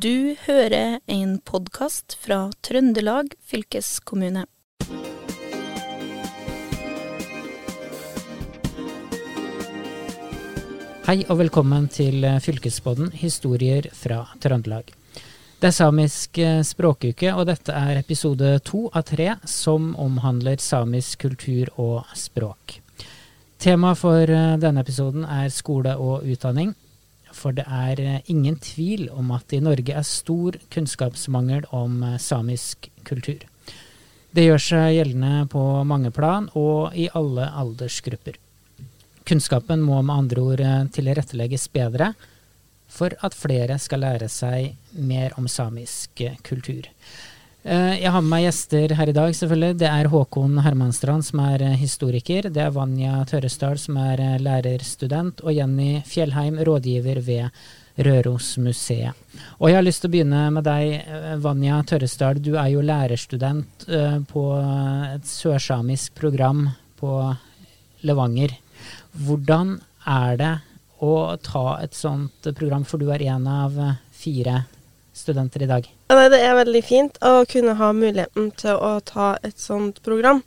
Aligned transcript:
Du 0.00 0.36
hører 0.46 1.00
en 1.10 1.34
podkast 1.44 2.14
fra 2.16 2.46
Trøndelag 2.64 3.34
fylkeskommune. 3.44 4.46
Hei 11.04 11.18
og 11.26 11.42
velkommen 11.42 11.90
til 11.92 12.24
Fylkespodden 12.40 13.10
historier 13.20 13.90
fra 13.92 14.22
Trøndelag. 14.40 14.94
Det 15.60 15.68
er 15.68 15.76
samisk 15.76 16.40
eh, 16.40 16.62
språkuke, 16.64 17.34
og 17.34 17.50
dette 17.50 17.74
er 17.76 18.00
episode 18.00 18.54
to 18.64 18.86
av 18.94 19.04
tre 19.10 19.34
som 19.44 19.92
omhandler 20.00 20.62
samisk 20.62 21.26
kultur 21.26 21.68
og 21.76 22.16
språk. 22.16 22.78
Tema 23.60 23.92
for 23.98 24.24
eh, 24.24 24.56
denne 24.62 24.86
episoden 24.86 25.28
er 25.28 25.52
skole 25.52 25.98
og 26.00 26.24
utdanning. 26.24 26.72
For 27.32 27.56
det 27.56 27.64
er 27.66 28.00
eh, 28.00 28.20
ingen 28.32 28.58
tvil 28.62 29.08
om 29.10 29.32
at 29.36 29.48
det 29.50 29.62
i 29.62 29.64
Norge 29.64 29.96
er 29.96 30.06
stor 30.06 30.58
kunnskapsmangel 30.72 31.66
om 31.72 32.02
samisk 32.20 32.90
kultur. 33.08 33.42
Det 34.32 34.46
gjør 34.46 34.62
seg 34.64 34.94
gjeldende 34.96 35.46
på 35.52 35.60
mange 35.84 36.08
plan 36.14 36.46
og 36.56 36.94
i 36.96 37.10
alle 37.12 37.50
aldersgrupper. 37.52 38.38
Kunnskapen 39.28 39.82
må 39.84 40.00
med 40.02 40.14
andre 40.14 40.44
ord 40.44 40.62
eh, 40.64 40.78
tilrettelegges 40.94 41.68
bedre 41.74 42.12
for 42.92 43.14
at 43.24 43.36
flere 43.36 43.78
skal 43.80 44.02
lære 44.04 44.28
seg 44.32 44.96
mer 44.96 45.36
om 45.40 45.48
samisk 45.48 46.24
eh, 46.24 46.38
kultur. 46.44 46.88
Eh, 47.62 48.00
jeg 48.02 48.10
har 48.10 48.22
med 48.24 48.30
meg 48.32 48.42
gjester 48.48 48.92
her 48.98 49.10
i 49.12 49.14
dag, 49.14 49.34
selvfølgelig. 49.38 49.76
Det 49.78 49.86
er 49.86 50.08
Håkon 50.10 50.58
Hermanstrand, 50.64 51.22
som 51.22 51.44
er 51.44 51.62
historiker. 51.78 52.48
Det 52.50 52.64
er 52.64 52.74
Vanja 52.74 53.20
Tørresdal, 53.30 53.78
som 53.78 54.00
er 54.02 54.22
lærerstudent. 54.42 55.44
Og 55.46 55.54
Jenny 55.54 56.00
Fjellheim, 56.06 56.58
rådgiver 56.66 57.22
ved 57.22 57.62
Rørosmuseet. 58.02 59.14
Og 59.60 59.68
jeg 59.68 59.78
har 59.78 59.86
lyst 59.86 60.02
til 60.02 60.10
å 60.10 60.14
begynne 60.16 60.42
med 60.56 60.66
deg, 60.66 61.06
Vanja 61.44 61.78
Tørresdal. 61.86 62.42
Du 62.42 62.56
er 62.56 62.72
jo 62.72 62.82
lærerstudent 62.82 63.86
på 64.32 64.44
et 65.12 65.28
sørsamisk 65.28 66.16
program 66.18 66.66
på 66.98 67.14
Levanger. 68.02 68.56
Hvordan 69.22 69.76
er 70.08 70.38
det 70.40 70.52
å 71.04 71.14
ta 71.38 71.66
et 71.82 71.94
sånt 71.94 72.48
program, 72.56 72.82
for 72.88 72.98
du 72.98 73.12
er 73.12 73.22
en 73.30 73.46
av 73.46 73.76
fire 74.16 74.64
studenter 75.12 75.62
i 75.62 75.68
dag? 75.70 75.88
det 76.32 76.40
er 76.40 76.56
veldig 76.56 76.82
fint 76.84 77.18
å 77.24 77.44
kunne 77.48 77.76
ha 77.78 77.92
muligheten 77.96 78.50
til 78.60 78.78
å 78.80 78.98
ta 79.04 79.34
et 79.44 79.60
sånt 79.60 80.02
program 80.04 80.42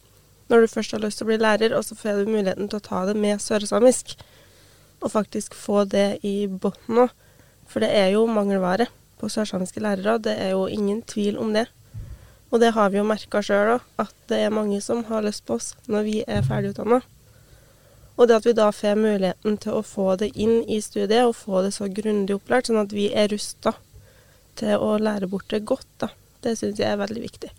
når 0.49 0.61
du 0.61 0.73
først 0.73 0.93
har 0.93 1.01
lyst 1.01 1.19
til 1.19 1.25
å 1.25 1.31
bli 1.31 1.39
lærer, 1.41 1.73
og 1.73 1.85
så 1.85 1.97
får 1.97 2.21
du 2.21 2.31
muligheten 2.31 2.69
til 2.69 2.77
å 2.77 2.85
ta 2.85 3.05
det 3.07 3.15
med 3.17 3.41
sørsamisk. 3.41 4.13
Og 5.01 5.11
faktisk 5.13 5.55
få 5.57 5.85
det 5.89 6.19
i 6.25 6.45
bunnen 6.47 7.05
òg. 7.05 7.15
For 7.65 7.81
det 7.81 7.89
er 7.97 8.11
jo 8.13 8.27
mangelvare 8.29 8.85
på 9.17 9.29
sørsamiske 9.31 9.81
lærere, 9.81 10.19
det 10.21 10.35
er 10.37 10.53
jo 10.53 10.67
ingen 10.69 11.01
tvil 11.01 11.39
om 11.41 11.55
det. 11.55 11.65
Og 12.53 12.61
det 12.61 12.75
har 12.75 12.91
vi 12.93 12.99
jo 12.99 13.07
merka 13.09 13.41
sjøl 13.41 13.79
òg, 13.79 13.87
at 14.01 14.13
det 14.29 14.43
er 14.43 14.53
mange 14.53 14.77
som 14.85 15.01
har 15.09 15.25
lyst 15.25 15.47
på 15.47 15.57
oss 15.57 15.73
når 15.89 16.05
vi 16.05 16.19
er 16.27 16.45
ferdigutdanna. 16.45 17.01
Og 18.15 18.29
det 18.29 18.37
at 18.37 18.45
vi 18.45 18.53
da 18.55 18.69
får 18.71 19.01
muligheten 19.01 19.57
til 19.65 19.79
å 19.79 19.83
få 19.83 20.13
det 20.21 20.29
inn 20.37 20.61
i 20.69 20.77
studiet, 20.79 21.25
og 21.25 21.35
få 21.35 21.65
det 21.65 21.73
så 21.75 21.89
grundig 21.89 22.37
opplært, 22.37 22.69
sånn 22.69 22.85
at 22.85 22.93
vi 22.93 23.09
er 23.11 23.33
rusta 23.33 23.73
til 24.59 24.81
å 24.81 24.95
lære 25.01 25.29
bort 25.31 25.49
det 25.51 25.65
godt, 25.67 25.89
da. 26.01 26.11
Det 26.45 26.55
syns 26.59 26.79
jeg 26.79 26.91
er 26.91 27.01
veldig 27.01 27.23
viktig. 27.23 27.51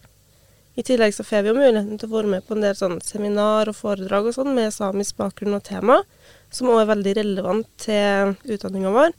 I 0.76 0.84
tillegg 0.84 1.14
så 1.16 1.24
får 1.24 1.44
vi 1.44 1.50
jo 1.50 1.56
muligheten 1.56 1.96
til 1.96 2.10
å 2.10 2.16
være 2.18 2.30
med 2.34 2.44
på 2.44 2.52
en 2.56 2.64
del 2.66 2.74
sånn 2.76 2.98
seminar 3.04 3.70
og 3.70 3.78
foredrag 3.78 4.28
og 4.28 4.34
sånn 4.36 4.52
med 4.56 4.74
samisk 4.74 5.16
bakgrunn 5.16 5.56
og 5.56 5.64
tema, 5.64 6.02
som 6.52 6.68
òg 6.68 6.82
er 6.82 6.90
veldig 6.90 7.14
relevant 7.16 7.70
til 7.80 8.34
utdanninga 8.44 8.92
vår. 8.92 9.14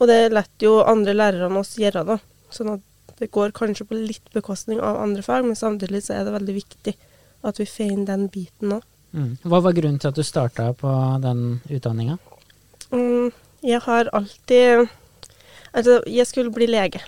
Og 0.00 0.08
det 0.08 0.20
lar 0.32 0.48
jo 0.64 0.78
andre 0.80 1.12
lærere 1.12 1.50
enn 1.50 1.60
oss 1.60 1.74
gjøre, 1.76 2.06
da. 2.08 2.16
Sånn 2.50 2.72
at 2.78 3.18
det 3.20 3.28
går 3.36 3.52
kanskje 3.52 3.84
på 3.84 3.98
litt 3.98 4.32
bekostning 4.32 4.80
av 4.80 4.96
andre 5.02 5.22
fag, 5.22 5.44
men 5.44 5.58
samtidig 5.58 6.00
så 6.06 6.16
er 6.16 6.24
det 6.24 6.38
veldig 6.38 6.56
viktig 6.56 6.96
at 7.44 7.60
vi 7.60 7.68
får 7.68 7.92
inn 7.92 8.06
den 8.08 8.24
biten 8.32 8.78
òg. 8.78 8.86
Mm. 9.12 9.34
Hva 9.44 9.60
var 9.60 9.74
grunnen 9.76 10.00
til 10.00 10.08
at 10.08 10.16
du 10.16 10.24
starta 10.24 10.70
på 10.78 10.90
den 11.20 11.60
utdanninga? 11.68 12.16
Mm, 12.94 13.28
jeg 13.66 13.82
har 13.84 14.08
alltid 14.16 14.88
Altså, 15.72 16.00
jeg 16.06 16.26
skulle 16.26 16.52
bli 16.54 16.66
lege. 16.70 17.02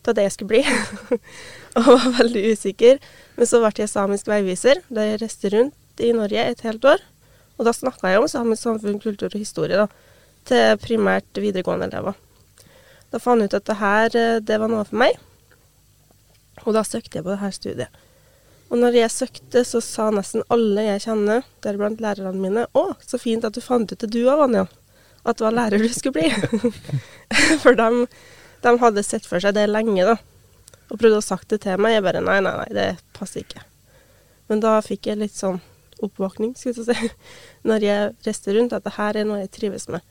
Det 0.00 0.12
var 0.12 0.16
det 0.16 0.26
jeg 0.28 0.36
skulle 0.36 0.52
bli. 0.54 1.20
og 1.76 1.88
var 1.88 2.06
veldig 2.20 2.44
usikker. 2.54 3.00
Men 3.36 3.48
så 3.48 3.60
ble 3.62 3.72
jeg 3.82 3.92
samisk 3.92 4.30
veiviser, 4.30 4.82
der 4.88 5.12
jeg 5.12 5.22
reiste 5.22 5.52
rundt 5.54 6.02
i 6.02 6.12
Norge 6.16 6.44
et 6.44 6.64
helt 6.66 6.84
år. 6.88 7.02
Og 7.58 7.66
da 7.68 7.74
snakka 7.76 8.12
jeg 8.12 8.22
om 8.22 8.28
samisk 8.30 8.64
samfunn, 8.64 9.00
kultur 9.02 9.28
og 9.28 9.40
historie, 9.40 9.76
da, 9.76 9.88
til 10.48 10.78
primært 10.80 11.40
videregående 11.40 11.90
elever. 11.90 12.16
Da 13.10 13.18
fant 13.20 13.42
jeg 13.42 13.50
ut 13.50 13.58
at 13.58 13.66
det 13.68 13.80
her, 13.80 14.16
eh, 14.16 14.38
det 14.40 14.60
var 14.62 14.70
noe 14.70 14.86
for 14.86 15.02
meg. 15.02 15.18
Og 16.64 16.72
da 16.76 16.84
søkte 16.86 17.18
jeg 17.18 17.26
på 17.26 17.34
det 17.34 17.42
her 17.42 17.52
studiet. 17.56 18.00
Og 18.70 18.78
når 18.78 19.00
jeg 19.00 19.10
søkte, 19.10 19.64
så 19.66 19.80
sa 19.82 20.10
nesten 20.14 20.46
alle 20.54 20.84
jeg 20.86 21.02
kjenner, 21.08 21.46
deriblant 21.64 22.00
lærerne 22.00 22.38
mine, 22.38 22.66
'Å, 22.70 22.94
så 23.02 23.18
fint 23.18 23.44
at 23.44 23.52
du 23.52 23.60
fant 23.60 23.90
ut 23.90 23.98
det 23.98 24.10
du 24.10 24.22
òg, 24.30 24.38
Vanja. 24.38 24.66
At 25.24 25.38
det 25.38 25.46
var 25.46 25.56
lærer 25.56 25.82
du 25.82 25.88
skulle 25.92 26.20
bli.' 26.20 26.30
for 27.62 27.76
de, 27.78 28.06
de, 28.64 28.74
hadde 28.84 29.06
sett 29.06 29.28
for 29.28 29.42
seg 29.42 29.56
det 29.58 29.66
lenge, 29.70 30.06
da. 30.06 30.16
Og 30.90 30.98
prøvde 30.98 31.20
å 31.20 31.24
sagt 31.24 31.50
det 31.52 31.62
til 31.64 31.78
meg. 31.78 31.96
Jeg 31.96 32.06
bare 32.06 32.22
nei, 32.24 32.40
nei, 32.44 32.54
nei, 32.62 32.70
det 32.74 32.86
passer 33.16 33.44
ikke. 33.44 33.62
Men 34.50 34.62
da 34.64 34.78
fikk 34.82 35.06
jeg 35.06 35.20
litt 35.20 35.36
sånn 35.36 35.60
oppvåkning, 36.00 36.56
skulle 36.56 36.82
jeg 36.82 36.96
si, 36.96 37.12
når 37.68 37.86
jeg 37.86 38.10
reiste 38.26 38.56
rundt, 38.56 38.74
at 38.74 38.86
det 38.86 38.96
her 38.96 39.20
er 39.20 39.28
noe 39.28 39.42
jeg 39.44 39.52
trives 39.58 39.86
med. 39.92 40.02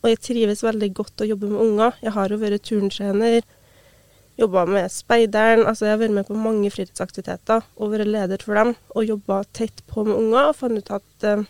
Og 0.00 0.08
jeg 0.08 0.22
trives 0.24 0.64
veldig 0.64 0.90
godt 0.96 1.22
å 1.22 1.28
jobbe 1.28 1.50
med 1.50 1.60
unger. 1.60 1.96
Jeg 2.00 2.16
har 2.16 2.32
jo 2.32 2.40
vært 2.40 2.64
turntrener 2.64 3.42
jobba 4.40 4.64
med 4.66 4.92
speideren. 4.92 5.66
Altså 5.68 5.86
jeg 5.86 5.94
har 5.94 6.02
vært 6.02 6.16
med 6.16 6.28
på 6.28 6.38
mange 6.38 6.70
fritidsaktiviteter 6.72 7.64
og 7.76 7.94
vært 7.94 8.10
leder 8.10 8.44
for 8.44 8.56
dem. 8.56 8.74
Og 8.96 9.08
jobba 9.08 9.42
tett 9.56 9.84
på 9.90 10.04
med 10.08 10.16
unger 10.16 10.50
og 10.50 10.58
fant 10.60 10.80
ut 10.80 10.92
at 10.96 11.26
uh, 11.28 11.44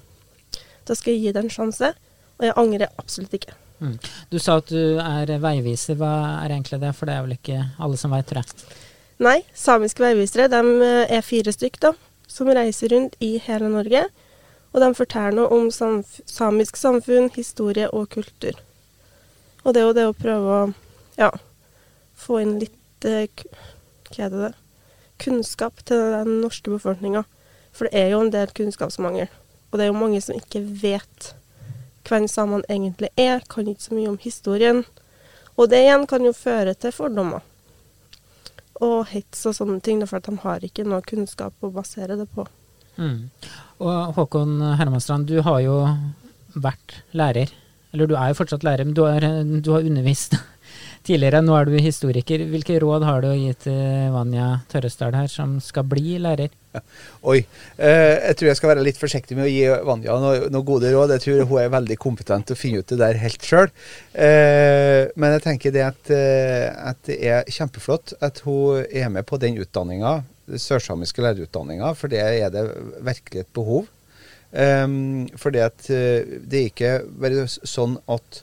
da 0.88 0.96
skal 0.98 1.14
jeg 1.14 1.22
gi 1.24 1.34
det 1.36 1.44
en 1.44 1.52
sjanse. 1.52 1.92
Og 2.40 2.46
jeg 2.48 2.56
angrer 2.56 2.92
absolutt 3.00 3.34
ikke. 3.36 3.54
Mm. 3.80 3.96
Du 4.32 4.38
sa 4.40 4.58
at 4.60 4.68
du 4.72 5.00
er 5.00 5.32
veiviser. 5.40 5.96
Hva 6.00 6.12
er 6.42 6.54
egentlig 6.54 6.80
det? 6.82 6.92
For 6.96 7.08
det 7.08 7.16
er 7.16 7.26
vel 7.26 7.36
ikke 7.36 7.58
alle 7.80 8.00
som 8.00 8.12
veit, 8.12 8.28
tror 8.28 8.42
jeg. 8.42 8.70
Nei, 9.20 9.40
samiske 9.56 10.00
veivisere 10.00 10.48
de 10.48 10.60
eh, 10.86 11.12
er 11.18 11.24
fire 11.24 11.52
stykk 11.52 11.76
da, 11.82 11.92
som 12.24 12.48
reiser 12.48 12.94
rundt 12.94 13.18
i 13.20 13.34
hele 13.44 13.68
Norge. 13.72 14.06
Og 14.72 14.80
de 14.80 14.88
forteller 14.96 15.36
noe 15.36 15.50
om 15.52 15.68
samf 15.74 16.20
samisk 16.30 16.78
samfunn, 16.80 17.28
historie 17.34 17.90
og 17.92 18.08
kultur. 18.14 18.56
Og 19.64 19.74
det 19.74 19.82
er 19.82 19.88
jo 19.88 19.96
det 19.98 20.06
å 20.08 20.16
prøve 20.16 20.54
å 20.56 20.62
ja, 21.20 21.28
få 22.16 22.40
inn 22.44 22.56
litt 22.62 22.76
hva 23.04 23.26
er 24.24 24.32
det, 24.32 24.54
kunnskap 25.20 25.84
til 25.88 26.00
den 26.14 26.40
norske 26.40 26.72
befolkninga. 26.72 27.24
For 27.76 27.88
det 27.88 28.00
er 28.00 28.14
jo 28.14 28.22
en 28.24 28.32
del 28.32 28.52
kunnskapsmangel. 28.56 29.28
Og 29.70 29.78
det 29.78 29.84
er 29.84 29.92
jo 29.92 30.00
mange 30.00 30.20
som 30.24 30.36
ikke 30.36 30.62
vet 30.64 31.30
hvem 32.08 32.26
samene 32.30 32.66
egentlig 32.68 33.10
er, 33.20 33.44
kan 33.50 33.68
ikke 33.68 33.88
så 33.88 33.96
mye 33.96 34.10
om 34.12 34.18
historien. 34.20 34.84
Og 35.56 35.70
det 35.70 35.84
igjen 35.84 36.06
kan 36.08 36.24
jo 36.24 36.32
føre 36.36 36.74
til 36.78 36.94
fordommer 36.94 37.44
og 38.80 39.10
hets 39.10 39.44
og 39.48 39.56
sånne 39.56 39.80
ting, 39.84 40.00
for 40.08 40.20
at 40.20 40.28
de 40.28 40.40
har 40.40 40.64
ikke 40.64 40.86
noe 40.88 41.04
kunnskap 41.04 41.52
å 41.60 41.72
basere 41.74 42.16
det 42.16 42.26
på. 42.32 42.46
Mm. 42.96 43.28
Og 43.84 44.14
Håkon 44.16 44.56
Hermanstrand, 44.80 45.28
du 45.28 45.42
har 45.44 45.60
jo 45.64 45.76
vært 46.56 47.00
lærer. 47.16 47.52
Eller 47.92 48.08
du 48.08 48.14
er 48.16 48.30
jo 48.30 48.38
fortsatt 48.38 48.64
lærer, 48.64 48.86
men 48.86 48.96
du 48.96 49.02
har, 49.04 49.24
du 49.60 49.72
har 49.74 49.86
undervist 49.86 50.38
tidligere. 51.06 51.42
Nå 51.44 51.56
er 51.56 51.68
du 51.68 51.76
historiker. 51.80 52.44
Hvilke 52.50 52.78
råd 52.82 53.04
har 53.06 53.22
du 53.22 53.30
å 53.30 53.36
gi 53.36 53.52
til 53.64 54.10
Vanja 54.14 54.48
Tørresdal 54.70 55.16
her, 55.16 55.28
som 55.32 55.58
skal 55.64 55.86
bli 55.88 56.18
lærer? 56.22 56.52
Oi. 57.26 57.40
Eh, 57.76 58.16
jeg 58.30 58.36
tror 58.38 58.48
jeg 58.50 58.58
skal 58.60 58.70
være 58.72 58.84
litt 58.86 59.00
forsiktig 59.00 59.36
med 59.38 59.48
å 59.48 59.50
gi 59.50 59.64
Vanja 59.86 60.16
noen 60.22 60.50
noe 60.54 60.66
gode 60.66 60.92
råd. 60.94 61.14
Jeg 61.16 61.24
tror 61.24 61.46
hun 61.50 61.62
er 61.62 61.72
veldig 61.74 61.98
kompetent 62.00 62.48
til 62.48 62.56
å 62.56 62.60
finne 62.60 62.82
ut 62.82 62.92
det 62.92 63.00
der 63.00 63.20
helt 63.22 63.46
sjøl. 63.46 63.70
Eh, 64.14 65.10
men 65.16 65.36
jeg 65.36 65.46
tenker 65.46 65.74
det 65.74 65.86
at, 65.88 66.12
eh, 66.14 66.68
at, 66.92 67.00
det 67.08 67.18
er 67.26 67.48
kjempeflott 67.50 68.14
at 68.22 68.42
hun 68.46 68.84
er 68.84 69.08
med 69.12 69.26
på 69.26 69.40
den 69.42 69.58
utdanninga, 69.62 70.20
sørsamiske 70.50 71.22
lærerutdanninga, 71.24 71.94
for 71.98 72.12
det 72.12 72.22
er 72.26 72.52
det 72.54 72.66
virkelig 73.06 73.44
et 73.44 73.56
behov. 73.56 73.88
Um, 74.50 75.28
for 75.38 75.54
det, 75.54 75.62
er 75.86 76.64
ikke 76.64 76.96
bare 77.22 77.44
sånn 77.46 78.00
at 78.10 78.40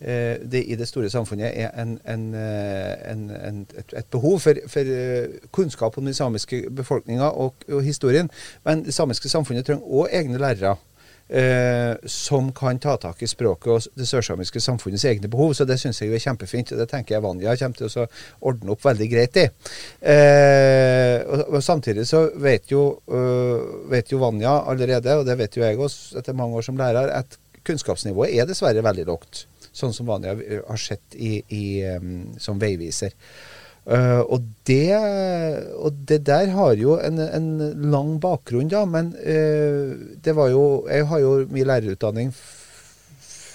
det 0.00 0.62
i 0.66 0.76
det 0.78 0.86
store 0.88 1.10
samfunnet 1.10 1.50
er 1.50 1.72
en, 1.82 1.96
en, 2.06 2.34
eh, 2.34 3.10
en, 3.10 3.66
et, 3.78 3.94
et, 3.96 4.06
behov 4.10 4.40
for, 4.40 4.60
for, 4.70 4.80
eh, 4.80 5.40
kunnskap 5.52 5.98
om 5.98 6.04
den 6.04 6.14
samiske 6.14 6.68
befolkninga 6.70 7.30
og, 7.30 7.54
og, 7.68 7.82
historien. 7.82 8.30
Men 8.64 8.84
det 8.84 8.94
samiske 8.94 9.28
samfunnet 9.28 9.66
trenger 9.66 9.82
òg 9.84 10.12
egne 10.12 10.38
lærere. 10.38 10.76
Eh, 11.28 11.96
som 12.08 12.52
kan 12.56 12.78
ta 12.80 12.94
tak 12.96 13.18
i 13.22 13.26
språket 13.28 13.68
og 13.68 13.98
det 14.00 14.06
sørsamiske 14.08 14.62
samfunnets 14.64 15.04
egne 15.04 15.28
behov. 15.28 15.52
Så 15.54 15.66
det 15.68 15.76
syns 15.76 16.00
jeg 16.00 16.14
er 16.14 16.22
kjempefint. 16.24 16.72
og 16.72 16.78
Det 16.78 16.86
tenker 16.88 17.14
jeg 17.14 17.22
Vanja 17.22 17.56
kommer 17.60 17.76
til 17.76 17.98
å 18.00 18.06
ordne 18.48 18.72
opp 18.72 18.86
veldig 18.86 19.08
greit 19.12 19.36
i. 19.36 19.44
Eh, 20.00 21.18
og, 21.26 21.44
og, 21.50 21.60
Samtidig 21.62 22.06
så 22.08 22.30
vet 22.40 22.72
jo, 22.72 23.02
øh, 23.12 23.90
vet 23.92 24.12
jo 24.12 24.22
Vanja 24.22 24.62
allerede, 24.70 25.18
og 25.18 25.26
det 25.28 25.36
vet 25.38 25.56
jo 25.56 25.66
jeg 25.66 25.76
også 25.76 26.22
etter 26.22 26.32
mange 26.32 26.56
år 26.56 26.64
som 26.64 26.80
lærer, 26.80 27.12
at 27.12 27.36
kunnskapsnivået 27.60 28.38
er 28.38 28.48
dessverre 28.48 28.80
veldig 28.88 29.04
lavt 29.10 29.44
sånn 29.78 29.94
som 29.96 30.10
vanlig 30.10 30.34
har 30.58 30.82
sett 30.82 31.14
i, 31.14 31.38
i, 31.54 31.64
som 32.42 32.58
veiviser. 32.60 33.14
Uh, 33.88 34.20
og, 34.28 34.44
det, 34.68 34.92
og, 35.80 36.00
det, 36.04 36.18
der 36.28 36.50
har 36.52 36.74
jo 36.76 36.98
en, 37.00 37.22
en 37.24 37.46
lang 37.88 38.18
bakgrunn, 38.20 38.68
da. 38.68 38.82
Men 38.84 39.14
uh, 39.16 39.94
det 40.20 40.34
var 40.36 40.50
jo 40.52 40.64
Jeg 40.92 41.06
har 41.08 41.22
jo 41.22 41.30
mye 41.48 41.68
lærerutdanning 41.70 42.34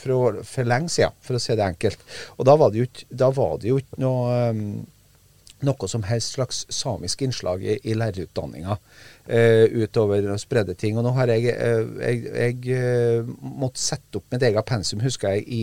for, 0.03 0.39
for 0.47 0.65
lenge 0.65 0.89
siden, 0.89 1.13
for 1.21 1.37
å 1.37 1.43
si 1.43 1.53
det 1.53 1.67
enkelt. 1.67 2.01
Og 2.39 2.49
da 2.49 2.57
var 2.57 2.73
det 2.73 2.81
jo 2.81 3.77
ikke 3.77 4.01
noe 4.01 4.39
um, 4.49 4.65
noe 5.67 5.89
som 5.89 6.03
helst 6.07 6.37
slags 6.37 6.65
samisk 6.73 7.21
innslag 7.25 7.63
i, 7.63 7.77
i 7.83 7.95
lærerutdanninga 7.97 8.77
eh, 9.27 9.65
utover 9.83 10.25
å 10.33 10.37
spredde 10.41 10.75
ting. 10.79 10.97
Og 10.97 11.05
nå 11.05 11.13
har 11.17 11.31
jeg, 11.33 11.53
uh, 11.55 11.99
jeg, 12.03 12.23
jeg 12.27 12.77
uh, 12.77 13.33
måttet 13.41 13.83
sette 13.83 14.19
opp 14.19 14.33
mitt 14.33 14.45
eget 14.45 14.67
pensum, 14.67 15.03
husker 15.03 15.37
jeg, 15.37 15.45
i, 15.47 15.61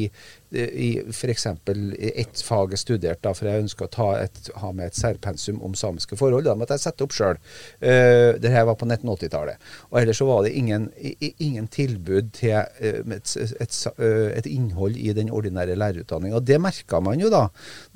i 0.56 0.90
f.eks. 1.12 1.46
ett 1.46 2.44
fag 2.46 2.74
jeg 2.74 2.82
studerte, 2.82 3.22
da, 3.26 3.34
for 3.36 3.50
jeg 3.50 3.64
ønska 3.64 3.88
å 3.88 4.10
et, 4.18 4.52
ha 4.62 4.72
med 4.76 4.90
et 4.90 4.98
særpensum 4.98 5.60
om 5.66 5.76
samiske 5.78 6.18
forhold. 6.20 6.46
Da 6.48 6.56
måtte 6.58 6.78
jeg 6.78 6.86
sette 6.86 7.06
opp 7.06 7.16
sjøl. 7.16 7.40
Eh, 7.78 8.36
det 8.40 8.54
her 8.54 8.66
var 8.68 8.78
på 8.80 8.88
1980-tallet. 8.88 9.68
Og 9.90 10.00
ellers 10.02 10.20
så 10.22 10.28
var 10.28 10.44
det 10.46 10.54
ingen, 10.58 10.88
ingen 11.30 11.68
tilbud 11.70 12.32
til 12.40 12.56
et, 12.60 13.36
et, 13.36 13.82
et, 14.00 14.48
innhold 14.50 14.96
i 14.98 15.12
den 15.16 15.30
ordinære 15.30 15.78
lærerutdanninga. 15.78 16.40
Det 16.42 16.58
merka 16.62 17.00
man 17.04 17.20
jo 17.20 17.30
da 17.32 17.46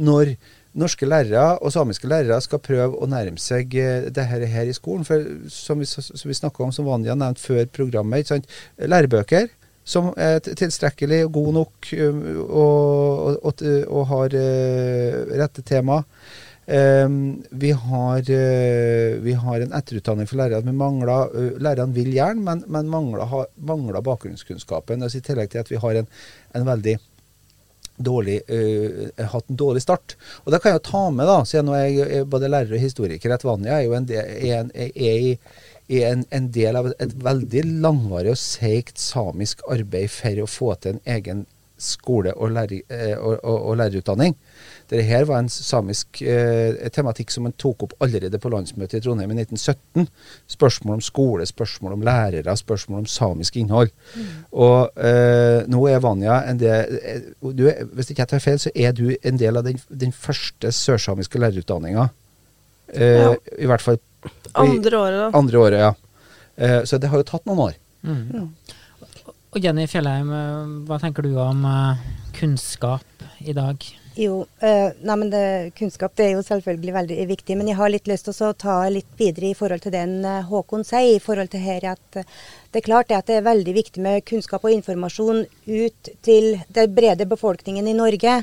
når 0.04 0.36
norske 0.74 1.06
lærere 1.06 1.58
og 1.62 1.72
samiske 1.74 2.08
lærere 2.10 2.40
skal 2.44 2.62
prøve 2.62 2.98
å 2.98 3.08
nærme 3.10 3.40
seg 3.42 3.74
eh, 3.78 4.08
det 4.14 4.26
her, 4.30 4.46
her 4.50 4.70
i 4.70 4.76
skolen. 4.76 5.06
For 5.06 5.26
som 5.52 5.82
vi, 5.82 5.88
som 5.88 6.30
vi 6.30 6.38
snakka 6.38 6.66
om, 6.66 6.72
som 6.74 6.88
Vanja 6.88 7.16
nevnte 7.18 7.42
før 7.44 7.68
programmet, 7.70 8.32
lærebøker 8.78 9.52
som 9.84 10.10
er 10.16 10.40
tilstrekkelig 10.40 11.26
og 11.26 11.36
god 11.36 11.52
nok 11.58 11.92
um, 12.00 12.24
og, 12.48 13.38
og, 13.44 13.62
og 13.84 14.06
har 14.14 14.36
uh, 14.40 15.36
rette 15.42 15.64
tema. 15.66 16.00
Um, 16.64 17.42
vi, 17.52 17.74
har, 17.76 18.24
uh, 18.24 19.16
vi 19.20 19.34
har 19.36 19.60
en 19.60 19.74
etterutdanning 19.76 20.28
for 20.30 20.40
lærere. 20.40 20.72
Mangler, 20.72 21.34
lærerne 21.60 21.96
vil 21.96 22.14
gjerne, 22.16 22.40
men, 22.46 22.64
men 22.64 22.88
mangler, 22.88 23.44
mangler 23.60 24.04
bakgrunnskunnskapen. 24.04 25.04
Altså, 25.04 25.20
I 25.20 25.28
tillegg 25.28 25.52
til 25.52 25.60
at 25.60 25.72
vi 25.72 25.82
har 25.84 26.00
en, 26.00 26.08
en 26.56 26.70
veldig 26.72 26.96
dårlig, 27.96 28.40
uh, 28.48 29.26
hatt 29.32 29.50
en 29.50 29.60
dårlig 29.60 29.84
start. 29.84 30.16
Og 30.44 30.52
det 30.52 30.60
kan 30.62 30.72
jeg 30.72 30.80
jo 30.80 30.88
ta 30.90 31.04
med, 31.14 31.28
da, 31.30 31.38
siden 31.48 31.72
jeg 31.76 31.94
jeg 32.00 32.28
både 32.30 32.50
lærer 32.50 32.74
og 32.74 32.82
historiker, 32.82 33.34
at 33.34 33.46
Vanja 33.46 33.78
er 33.78 33.86
jo 33.86 33.96
en 33.96 34.08
del, 34.08 34.34
er 34.50 34.68
er, 34.74 35.38
er 35.88 36.06
en, 36.10 36.24
en 36.30 36.50
del 36.52 36.78
av 36.80 36.92
et 36.92 37.16
veldig 37.24 37.64
langvarig 37.84 38.34
og 38.34 38.40
seigt 38.40 38.98
samisk 38.98 39.62
arbeid 39.70 40.10
for 40.12 40.42
å 40.42 40.50
få 40.50 40.74
til 40.80 40.96
en 40.96 41.04
egen 41.16 41.44
skole 41.80 42.32
og, 42.34 42.54
lærer, 42.54 42.84
uh, 42.90 43.16
og, 43.18 43.38
og, 43.42 43.58
og 43.58 43.78
lærerutdanning. 43.82 44.38
Dette 44.90 45.04
her 45.08 45.24
var 45.24 45.40
en 45.40 45.48
samisk 45.48 46.20
eh, 46.20 46.76
tematikk 46.92 47.30
som 47.32 47.46
man 47.46 47.54
tok 47.60 47.86
opp 47.86 47.94
allerede 48.04 48.36
på 48.40 48.50
landsmøtet 48.52 48.98
i 48.98 49.04
Trondheim 49.04 49.32
i 49.32 49.38
1917. 49.40 50.08
Spørsmål 50.54 50.98
om 50.98 51.04
skole, 51.04 51.46
spørsmål 51.48 51.94
om 51.96 52.04
lærere, 52.04 52.56
spørsmål 52.60 53.00
om 53.02 53.06
samisk 53.08 53.56
innhold. 53.56 53.94
Mm. 54.12 54.26
Og 54.66 55.00
eh, 55.00 55.64
nå 55.72 55.80
er 55.88 56.02
Vanja 56.04 56.42
en 56.50 56.60
del 56.60 56.98
eh, 57.00 57.30
du, 57.40 57.64
Hvis 57.96 58.12
ikke 58.12 58.26
jeg 58.26 58.32
tar 58.34 58.44
feil, 58.44 58.60
så 58.60 58.72
er 58.74 58.92
du 58.96 59.06
en 59.16 59.40
del 59.40 59.60
av 59.60 59.64
den, 59.64 59.80
den 59.88 60.12
første 60.12 60.72
sørsamiske 60.72 61.40
lærerutdanninga. 61.40 62.10
Eh, 62.92 63.22
ja. 63.24 63.32
I 63.58 63.70
hvert 63.70 63.84
fall 63.84 64.00
Andre 64.54 64.98
året, 65.00 65.18
da. 65.18 65.30
Andre 65.36 65.58
året, 65.60 65.80
ja. 65.80 65.94
Eh, 66.56 66.78
så 66.84 67.00
det 67.00 67.08
har 67.12 67.20
jo 67.20 67.28
tatt 67.28 67.48
noen 67.48 67.70
år. 67.70 67.80
Mm. 68.04 68.52
Og 69.54 69.64
Jenny 69.64 69.88
Fjellheim, 69.88 70.30
eh, 70.32 70.70
hva 70.88 71.00
tenker 71.00 71.24
du 71.24 71.34
om 71.40 71.64
kunnskap 72.36 73.13
i 73.44 73.54
dag? 73.56 73.84
Jo, 74.14 74.44
eh, 74.62 74.92
nei, 75.02 75.14
men 75.18 75.30
det, 75.30 75.72
kunnskap 75.74 76.12
det 76.14 76.28
er 76.28 76.36
jo 76.36 76.42
selvfølgelig 76.46 76.92
veldig 76.94 77.16
viktig. 77.26 77.56
Men 77.58 77.66
jeg 77.66 77.78
har 77.80 77.90
litt 77.90 78.06
lyst 78.06 78.28
til 78.28 78.46
å 78.46 78.52
ta 78.54 78.76
litt 78.92 79.08
videre 79.18 79.48
i 79.48 79.56
forhold 79.58 79.82
til 79.82 79.94
den 79.94 80.20
eh, 80.22 80.44
Håkon 80.46 80.86
sier. 80.86 81.16
i 81.16 81.22
forhold 81.22 81.50
til 81.50 81.64
her 81.64 81.86
at 81.96 82.18
eh, 82.20 82.28
Det 82.70 82.78
er 82.78 82.86
klart 82.86 83.10
at 83.10 83.26
det 83.26 83.40
er 83.40 83.48
veldig 83.48 83.74
viktig 83.74 84.02
med 84.02 84.22
kunnskap 84.26 84.62
og 84.66 84.74
informasjon 84.74 85.42
ut 85.66 86.10
til 86.22 86.60
den 86.74 86.94
brede 86.94 87.26
befolkningen 87.26 87.88
i 87.90 87.94
Norge. 87.94 88.36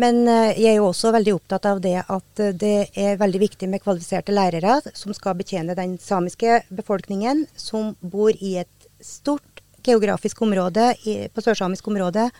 Men 0.00 0.22
jeg 0.26 0.70
er 0.70 0.78
jo 0.78 0.86
også 0.88 1.12
veldig 1.12 1.34
opptatt 1.36 1.68
av 1.68 1.82
det 1.84 1.98
at 2.00 2.44
det 2.60 2.88
er 2.96 3.18
veldig 3.20 3.40
viktig 3.42 3.68
med 3.68 3.82
kvalifiserte 3.84 4.32
lærere 4.32 4.78
som 4.96 5.12
skal 5.12 5.36
betjene 5.36 5.76
den 5.76 5.98
samiske 6.00 6.62
befolkningen, 6.72 7.44
som 7.56 7.92
bor 8.00 8.32
i 8.32 8.56
et 8.64 8.88
stort 9.04 9.60
geografisk 9.84 10.40
område 10.42 10.94
i, 11.04 11.18
på 11.28 11.44
sørsamisk 11.44 11.92
område 11.92 12.30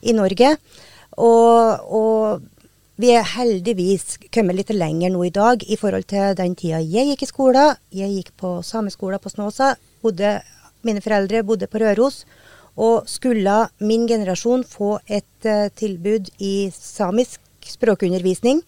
i 0.00 0.16
Norge. 0.16 0.54
Og, 1.18 1.90
og, 1.90 2.46
vi 2.98 3.12
er 3.14 3.26
heldigvis 3.36 4.16
kommet 4.34 4.56
litt 4.58 4.72
lenger 4.74 5.12
nå 5.14 5.20
i 5.28 5.34
dag 5.34 5.62
i 5.62 5.76
forhold 5.78 6.08
til 6.10 6.32
den 6.38 6.56
tida 6.58 6.80
jeg 6.82 7.12
gikk 7.12 7.20
i 7.22 7.28
skolen. 7.30 7.76
Jeg 7.94 8.10
gikk 8.10 8.32
på 8.42 8.56
sameskolen 8.66 9.22
på 9.22 9.30
Snåsa. 9.30 9.76
Bodde, 10.02 10.32
mine 10.82 11.02
foreldre 11.04 11.44
bodde 11.46 11.68
på 11.70 11.78
Røros. 11.78 12.24
Og 12.74 13.06
skulle 13.10 13.54
min 13.86 14.08
generasjon 14.10 14.64
få 14.66 14.96
et 15.06 15.46
uh, 15.46 15.70
tilbud 15.78 16.32
i 16.42 16.70
samisk 16.74 17.70
språkundervisning, 17.70 18.64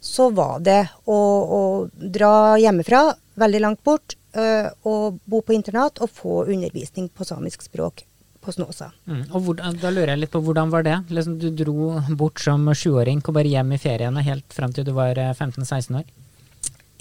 så 0.00 0.30
var 0.32 0.64
det 0.64 0.80
å, 1.04 1.18
å 1.18 1.60
dra 1.92 2.56
hjemmefra, 2.60 3.04
veldig 3.40 3.62
langt 3.66 3.84
bort, 3.84 4.16
uh, 4.36 4.72
og 4.88 5.20
bo 5.28 5.44
på 5.44 5.56
internat 5.56 6.00
og 6.00 6.12
få 6.12 6.42
undervisning 6.46 7.12
på 7.12 7.28
samisk 7.28 7.68
språk 7.68 8.06
på 8.44 8.52
Snåsa. 8.54 8.90
Mm. 9.08 9.22
Og 9.30 9.46
hvordan, 9.46 9.78
da 9.80 9.92
lurer 9.92 10.14
jeg 10.14 10.24
litt 10.24 10.34
på 10.34 10.42
hvordan 10.44 10.72
var 10.72 10.84
det? 10.86 10.98
Liksom, 11.08 11.38
du 11.40 11.48
dro 11.50 11.94
bort 12.18 12.42
som 12.42 12.66
sjuåring, 12.76 13.22
kom 13.24 13.36
bare 13.36 13.50
hjem 13.50 13.74
i 13.74 13.80
feriene 13.80 14.24
helt 14.26 14.54
fram 14.54 14.74
til 14.74 14.86
du 14.86 14.92
var 14.96 15.18
15-16 15.18 15.64
eh, 15.64 16.02
år? 16.02 16.12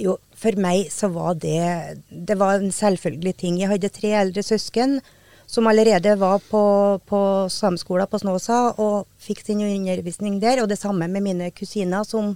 Jo, 0.01 0.15
for 0.39 0.57
meg 0.57 0.87
så 0.89 1.07
var 1.13 1.35
det 1.37 1.99
Det 2.09 2.35
var 2.39 2.57
en 2.57 2.71
selvfølgelig 2.73 3.35
ting. 3.37 3.59
Jeg 3.61 3.69
hadde 3.69 3.93
tre 3.93 4.15
eldre 4.23 4.43
søsken 4.43 4.97
som 5.45 5.67
allerede 5.69 6.15
var 6.17 6.39
på, 6.49 6.63
på 7.05 7.19
sameskolen 7.51 8.09
på 8.09 8.19
Snåsa 8.23 8.59
og 8.81 9.05
fikk 9.21 9.43
sin 9.45 9.61
undervisning 9.61 10.39
der. 10.41 10.63
Og 10.63 10.69
det 10.71 10.79
samme 10.81 11.07
med 11.11 11.21
mine 11.21 11.51
kusiner, 11.53 12.07
som 12.07 12.33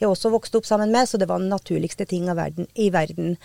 jeg 0.00 0.10
også 0.10 0.32
vokste 0.32 0.58
opp 0.58 0.66
sammen 0.66 0.90
med. 0.90 1.06
Så 1.08 1.20
det 1.20 1.28
var 1.30 1.38
den 1.38 1.52
naturligste 1.52 2.08
ting 2.08 2.26
verden, 2.26 2.66
i 2.74 2.88
verden. 2.90 3.36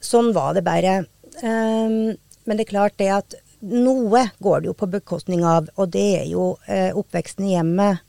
Sånn 0.00 0.32
var 0.32 0.54
det 0.56 0.64
bare. 0.64 1.02
Um, 1.42 2.14
men 2.46 2.58
det 2.58 2.66
er 2.66 2.72
klart 2.72 2.96
det 2.98 3.10
at 3.12 3.36
noe 3.62 4.24
går 4.42 4.60
det 4.60 4.70
jo 4.70 4.78
på 4.78 4.88
bekostning 4.90 5.44
av, 5.46 5.68
og 5.78 5.92
det 5.94 6.08
er 6.22 6.26
jo 6.30 6.56
eh, 6.66 6.90
oppveksten 6.96 7.46
i 7.46 7.54
hjemmet. 7.54 8.02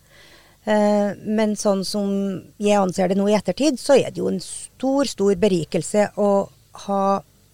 Eh, 0.63 1.11
men 1.25 1.55
sånn 1.59 1.83
som 1.85 2.09
jeg 2.57 2.79
anser 2.79 3.11
det 3.11 3.19
nå 3.19 3.27
i 3.29 3.35
ettertid, 3.37 3.77
så 3.79 3.97
er 3.99 4.11
det 4.11 4.23
jo 4.23 4.31
en 4.31 4.41
stor, 4.43 5.09
stor 5.09 5.35
berikelse 5.39 6.09
å 6.17 6.31
ha 6.87 7.05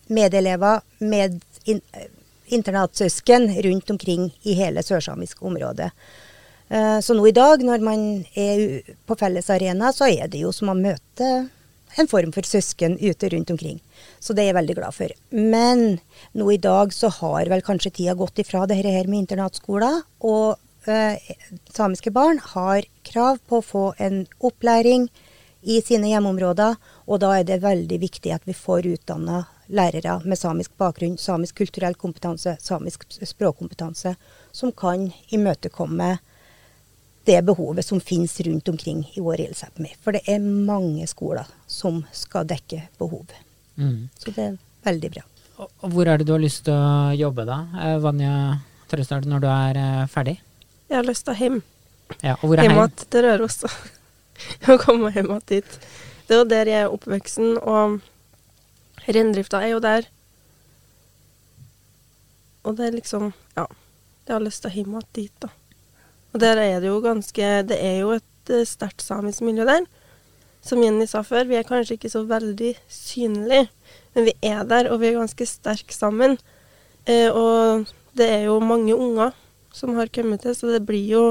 medelever, 0.09 0.81
med 1.00 1.41
in 1.69 1.83
internatsøsken 2.50 3.43
rundt 3.62 3.91
omkring 3.93 4.31
i 4.41 4.55
hele 4.57 4.81
sørsamisk 4.81 5.43
område. 5.45 5.91
Eh, 6.69 7.00
så 7.00 7.13
nå 7.13 7.27
i 7.27 7.35
dag, 7.35 7.62
når 7.62 7.83
man 7.85 8.05
er 8.33 8.95
på 9.05 9.17
fellesarena, 9.19 9.91
så 9.93 10.07
er 10.09 10.31
det 10.33 10.41
jo 10.41 10.53
som 10.55 10.71
å 10.74 10.77
møte 10.77 11.29
en 11.98 12.10
form 12.10 12.31
for 12.36 12.46
søsken 12.46 12.98
ute 13.01 13.29
rundt 13.34 13.51
omkring. 13.53 13.79
Så 14.19 14.34
det 14.34 14.43
er 14.43 14.51
jeg 14.51 14.60
veldig 14.60 14.77
glad 14.79 14.96
for. 14.96 15.13
Men 15.31 16.00
nå 16.38 16.51
i 16.53 16.62
dag 16.62 16.93
så 16.93 17.12
har 17.19 17.50
vel 17.51 17.65
kanskje 17.65 17.93
tida 18.00 18.17
gått 18.19 18.41
ifra 18.43 18.65
det 18.69 18.79
her 18.81 19.10
med 19.10 19.24
internatskoler. 19.24 20.03
Og 20.19 20.60
eh, 20.89 21.17
samiske 21.74 22.13
barn 22.15 22.41
har 22.53 22.86
krav 23.08 23.41
på 23.50 23.60
å 23.60 23.65
få 23.65 23.86
en 23.98 24.25
opplæring 24.39 25.10
i 25.62 25.81
sine 25.86 26.12
hjemmeområder. 26.12 26.77
Og 27.10 27.22
da 27.24 27.34
er 27.39 27.48
det 27.48 27.63
veldig 27.65 28.01
viktig 28.01 28.34
at 28.36 28.46
vi 28.48 28.58
får 28.58 28.88
utdanna 28.93 29.43
lærere 29.69 30.19
med 30.25 30.39
samisk 30.39 30.74
bakgrunn, 30.81 31.17
samisk 31.22 31.60
kulturell 31.62 31.98
kompetanse, 32.00 32.55
samisk 32.62 33.05
språkkompetanse, 33.10 34.15
som 34.51 34.72
kan 34.74 35.12
imøtekomme 35.29 36.15
det 37.27 37.41
behovet 37.45 37.85
som 37.85 37.99
finnes 38.01 38.39
rundt 38.45 38.67
omkring 38.71 39.03
i 39.15 39.21
vår 39.21 39.41
ildsapmi. 39.47 39.91
For 40.01 40.15
det 40.15 40.23
er 40.27 40.39
mange 40.43 41.07
skoler 41.07 41.47
som 41.67 42.01
skal 42.15 42.47
dekke 42.49 42.85
behovet. 42.99 43.35
Mm. 43.79 44.09
Så 44.19 44.31
det 44.35 44.45
er 44.45 44.57
veldig 44.88 45.11
bra. 45.17 45.25
Og 45.59 45.91
hvor 45.91 46.07
er 46.07 46.19
det 46.19 46.27
du 46.27 46.33
har 46.33 46.41
lyst 46.41 46.63
til 46.67 46.75
å 46.75 47.11
jobbe 47.19 47.45
da, 47.47 47.59
eh, 47.83 47.97
Vanja 47.99 48.33
Trøstad, 48.89 49.27
når 49.27 49.43
du 49.43 49.47
er 49.51 49.79
eh, 49.79 50.05
ferdig? 50.11 50.38
Jeg 50.89 50.97
har 50.97 51.07
lyst 51.07 51.25
til 51.27 51.35
å 51.35 51.39
hjem. 51.39 51.57
Ja, 52.23 52.38
og 52.39 52.45
hvor 52.47 52.57
er 52.57 52.65
hjem? 52.65 52.77
Hjem 52.79 53.09
til 53.13 53.25
Røros. 53.27 53.59
å 54.71 54.77
komme 54.85 55.11
hjem 55.13 55.33
dit. 55.51 55.75
Det 56.27 56.38
er 56.38 56.41
jo 56.41 56.47
der 56.47 56.71
jeg 56.71 56.85
er 56.85 56.95
oppveksten, 56.95 57.57
og 57.59 57.99
reindrifta 59.09 59.61
er 59.65 59.73
jo 59.73 59.83
der. 59.83 60.07
Og 62.63 62.79
det 62.79 62.88
er 62.89 62.97
liksom 62.97 63.31
Ja. 63.57 63.67
Jeg 64.29 64.35
har 64.35 64.43
lyst 64.45 64.61
til 64.61 64.69
å 64.69 64.75
hjem 64.75 64.97
dit, 65.17 65.33
da. 65.41 65.49
Og 66.33 66.41
der 66.41 66.59
er 66.62 66.79
det 66.79 66.91
jo 66.91 67.00
ganske 67.01 67.48
Det 67.65 67.77
er 67.77 68.01
jo 68.03 68.12
et 68.17 68.51
uh, 68.53 68.65
sterkt 68.67 69.01
samisk 69.01 69.41
miljø 69.41 69.65
der 69.65 69.88
som 70.62 70.81
Jenny 70.83 71.07
sa 71.07 71.21
før, 71.24 71.48
vi 71.48 71.57
er 71.57 71.67
kanskje 71.67 71.95
ikke 71.98 72.12
så 72.12 72.24
veldig 72.27 72.74
synlige, 72.91 73.69
men 74.15 74.27
vi 74.27 74.33
er 74.45 74.65
der, 74.67 74.89
og 74.91 75.00
vi 75.01 75.09
er 75.09 75.19
ganske 75.19 75.48
sterke 75.48 75.95
sammen. 75.95 76.36
Eh, 77.07 77.29
og 77.31 77.88
det 78.17 78.27
er 78.27 78.43
jo 78.50 78.59
mange 78.59 78.95
unger 78.95 79.31
som 79.74 79.95
har 79.98 80.12
kommet 80.13 80.43
til, 80.43 80.55
så 80.55 80.74
det 80.75 80.86
blir 80.88 81.07
jo 81.07 81.24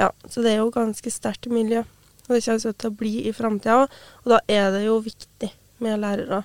Ja, 0.00 0.06
så 0.32 0.40
det 0.40 0.54
er 0.54 0.62
jo 0.62 0.70
ganske 0.72 1.10
sterkt 1.12 1.44
miljø. 1.52 1.82
Og 2.24 2.30
det 2.32 2.44
kommer 2.46 2.72
til 2.72 2.88
å 2.88 2.94
bli 3.02 3.10
i 3.28 3.34
framtida 3.36 3.82
òg. 3.82 3.96
Og 4.22 4.30
da 4.32 4.38
er 4.48 4.70
det 4.72 4.86
jo 4.86 4.94
viktig 5.04 5.50
med 5.84 6.00
lærere 6.00 6.38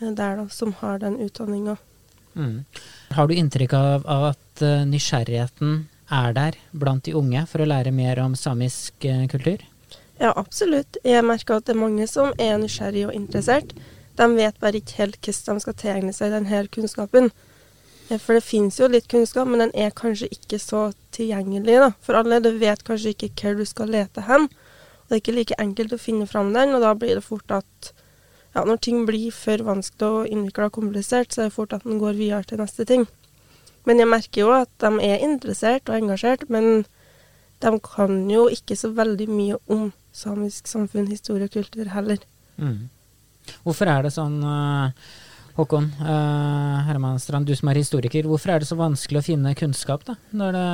eh, 0.00 0.10
der 0.10 0.36
da, 0.42 0.44
som 0.52 0.74
har 0.82 1.00
den 1.00 1.16
utdanninga. 1.24 1.78
Mm. 2.34 2.66
Har 3.16 3.30
du 3.30 3.32
inntrykk 3.32 3.72
av, 3.78 4.04
at 4.04 4.60
uh, 4.60 4.84
nysgjerrigheten 4.84 5.86
er 6.10 6.34
der 6.36 6.58
blant 6.72 7.06
de 7.06 7.14
unge 7.18 7.44
for 7.50 7.62
å 7.62 7.68
lære 7.68 7.92
mer 7.94 8.20
om 8.22 8.34
samisk 8.38 9.06
uh, 9.06 9.26
kultur? 9.30 9.62
Ja, 10.20 10.34
absolutt. 10.36 10.98
Jeg 11.06 11.24
merker 11.24 11.58
at 11.58 11.68
det 11.68 11.76
er 11.76 11.80
mange 11.80 12.06
som 12.10 12.34
er 12.38 12.58
nysgjerrige 12.60 13.08
og 13.08 13.16
interessert. 13.16 13.72
De 14.18 14.26
vet 14.36 14.58
bare 14.60 14.82
ikke 14.82 14.98
helt 14.98 15.20
hvordan 15.24 15.56
de 15.56 15.64
skal 15.64 15.78
tegne 15.80 16.12
seg 16.12 16.34
denne 16.34 16.66
kunnskapen. 16.74 17.30
For 18.18 18.34
det 18.34 18.42
finnes 18.42 18.76
jo 18.80 18.88
litt 18.90 19.06
kunnskap, 19.08 19.46
men 19.46 19.62
den 19.62 19.72
er 19.78 19.94
kanskje 19.94 20.28
ikke 20.34 20.58
så 20.58 20.90
tilgjengelig 21.14 21.78
da, 21.78 21.92
for 22.02 22.18
alle. 22.18 22.40
Du 22.42 22.50
vet 22.58 22.82
kanskje 22.84 23.14
ikke 23.14 23.30
hvor 23.38 23.60
du 23.60 23.68
skal 23.70 23.92
lete 23.94 24.26
hen. 24.26 24.48
Og 24.50 25.06
det 25.08 25.16
er 25.16 25.22
ikke 25.22 25.36
like 25.36 25.58
enkelt 25.62 25.94
å 25.94 26.00
finne 26.02 26.26
fram 26.28 26.50
den, 26.56 26.74
og 26.74 26.82
da 26.84 26.92
blir 26.98 27.16
det 27.16 27.26
fort 27.26 27.54
at 27.54 27.92
ja, 28.54 28.64
når 28.66 28.80
ting 28.82 29.04
blir 29.06 29.30
for 29.34 29.62
vanskelig 29.62 30.10
og 30.10 30.28
innvikla 30.34 30.68
og 30.68 30.76
komplisert, 30.80 31.30
så 31.30 31.44
er 31.44 31.50
det 31.50 31.54
fort 31.54 31.74
at 31.76 31.86
en 31.86 32.02
går 32.02 32.18
videre 32.18 32.42
til 32.50 32.60
neste 32.60 32.86
ting. 32.86 33.06
Men 33.88 34.02
jeg 34.02 34.10
merker 34.10 34.42
jo 34.44 34.52
at 34.54 34.70
de 34.82 34.90
er 35.06 35.24
interessert 35.24 35.88
og 35.88 35.96
engasjert, 35.96 36.46
men 36.52 36.84
de 37.60 37.72
kan 37.84 38.22
jo 38.30 38.46
ikke 38.52 38.76
så 38.76 38.92
veldig 38.96 39.28
mye 39.30 39.58
om 39.72 39.90
samisk 40.16 40.68
samfunn, 40.68 41.08
historie 41.10 41.48
og 41.48 41.54
kultur 41.54 41.88
heller. 41.92 42.22
Mm. 42.60 42.88
Hvorfor 43.64 43.90
er 43.90 44.04
det 44.04 44.12
sånn, 44.14 44.38
uh, 44.44 44.92
Håkon 45.58 45.88
uh, 46.00 46.86
Hermanstrand, 46.86 47.48
du 47.48 47.56
som 47.58 47.70
er 47.72 47.80
historiker, 47.80 48.26
hvorfor 48.28 48.54
er 48.54 48.62
det 48.62 48.68
så 48.70 48.78
vanskelig 48.78 49.20
å 49.20 49.26
finne 49.26 49.54
kunnskap 49.58 50.04
da, 50.08 50.16
når 50.36 50.56
det, 50.56 50.66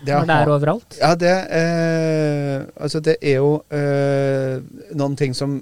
det, 0.00 0.14
når 0.14 0.28
det 0.30 0.36
er 0.36 0.52
overalt? 0.54 0.98
Ja, 1.00 1.12
det, 1.18 1.34
eh, 1.58 2.66
altså 2.80 3.02
det 3.04 3.18
er 3.20 3.38
jo 3.38 3.52
eh, 3.74 4.58
noen 4.98 5.16
ting 5.18 5.36
som 5.36 5.58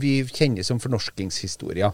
vi 0.00 0.20
kjenner 0.24 0.66
som 0.66 0.80
fornorskingshistorier. 0.82 1.92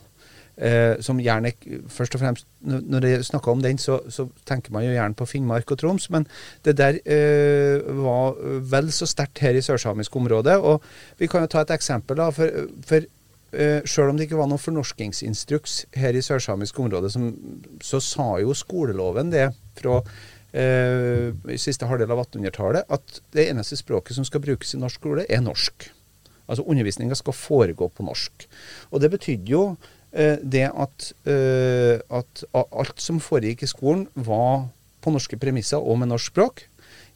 Eh, 0.56 0.96
som 1.04 1.18
gjerne, 1.20 1.50
først 1.92 2.14
og 2.16 2.20
fremst, 2.20 2.46
Når 2.64 3.04
jeg 3.04 3.25
snakker 3.25 3.52
om 3.52 3.62
den, 3.62 3.78
så, 3.78 4.00
så, 4.08 4.25
tenker 4.46 4.72
man 4.72 4.84
jo 4.84 4.90
gjerne 4.90 5.14
på 5.14 5.26
Finnmark 5.26 5.70
og 5.70 5.78
Troms, 5.78 6.08
men 6.10 6.26
det 6.64 6.78
der 6.78 6.96
eh, 7.04 7.82
var 7.84 8.34
vel 8.70 8.88
så 8.92 9.06
sterkt 9.06 9.38
her 9.38 9.52
i 9.54 9.60
sørsamisk 9.60 10.16
område. 10.16 10.56
og 10.56 10.82
Vi 11.18 11.26
kan 11.26 11.40
jo 11.40 11.46
ta 11.46 11.60
et 11.60 11.70
eksempel. 11.70 12.16
da, 12.16 12.30
for, 12.30 12.48
for 12.86 13.04
eh, 13.52 13.82
Selv 13.84 14.08
om 14.08 14.16
det 14.16 14.25
ikke 14.25 14.38
var 14.38 14.48
noen 14.48 14.58
fornorskingsinstruks 14.58 15.86
her 15.94 16.16
i 16.16 16.22
sørsamisk 16.22 16.80
område, 16.80 17.10
som, 17.10 17.36
så 17.82 18.00
sa 18.00 18.38
jo 18.40 18.54
skoleloven 18.54 19.30
det 19.30 19.50
fra 19.76 20.00
eh, 20.52 21.34
i 21.52 21.58
siste 21.58 21.86
halvdel 21.86 22.10
av 22.10 22.25
1800-tallet 22.25 22.88
at 22.88 23.20
det 23.36 23.50
eneste 23.50 23.76
språket 23.76 24.16
som 24.16 24.25
skal 24.25 24.40
brukes 24.40 24.75
i 24.75 24.80
norsk 24.80 25.00
skole, 25.00 25.26
er 25.28 25.44
norsk. 25.44 25.90
Altså 26.48 26.64
undervisninga 26.64 27.14
skal 27.14 27.34
foregå 27.34 27.88
på 27.88 28.06
norsk. 28.06 28.48
Og 28.90 29.00
det 29.02 29.10
betydde 29.10 29.52
jo 29.52 29.62
eh, 29.75 29.92
det 30.16 30.68
at, 30.70 31.11
eh, 31.28 32.00
at, 32.08 32.44
alt 32.54 33.02
som 33.02 33.20
foregikk 33.20 33.62
i 33.66 33.70
skolen, 33.70 34.06
var 34.14 34.68
på 35.04 35.12
norske 35.14 35.38
premisser 35.38 35.82
og 35.82 36.00
med 36.00 36.11
norsk 36.11 36.32
språk. 36.32 36.64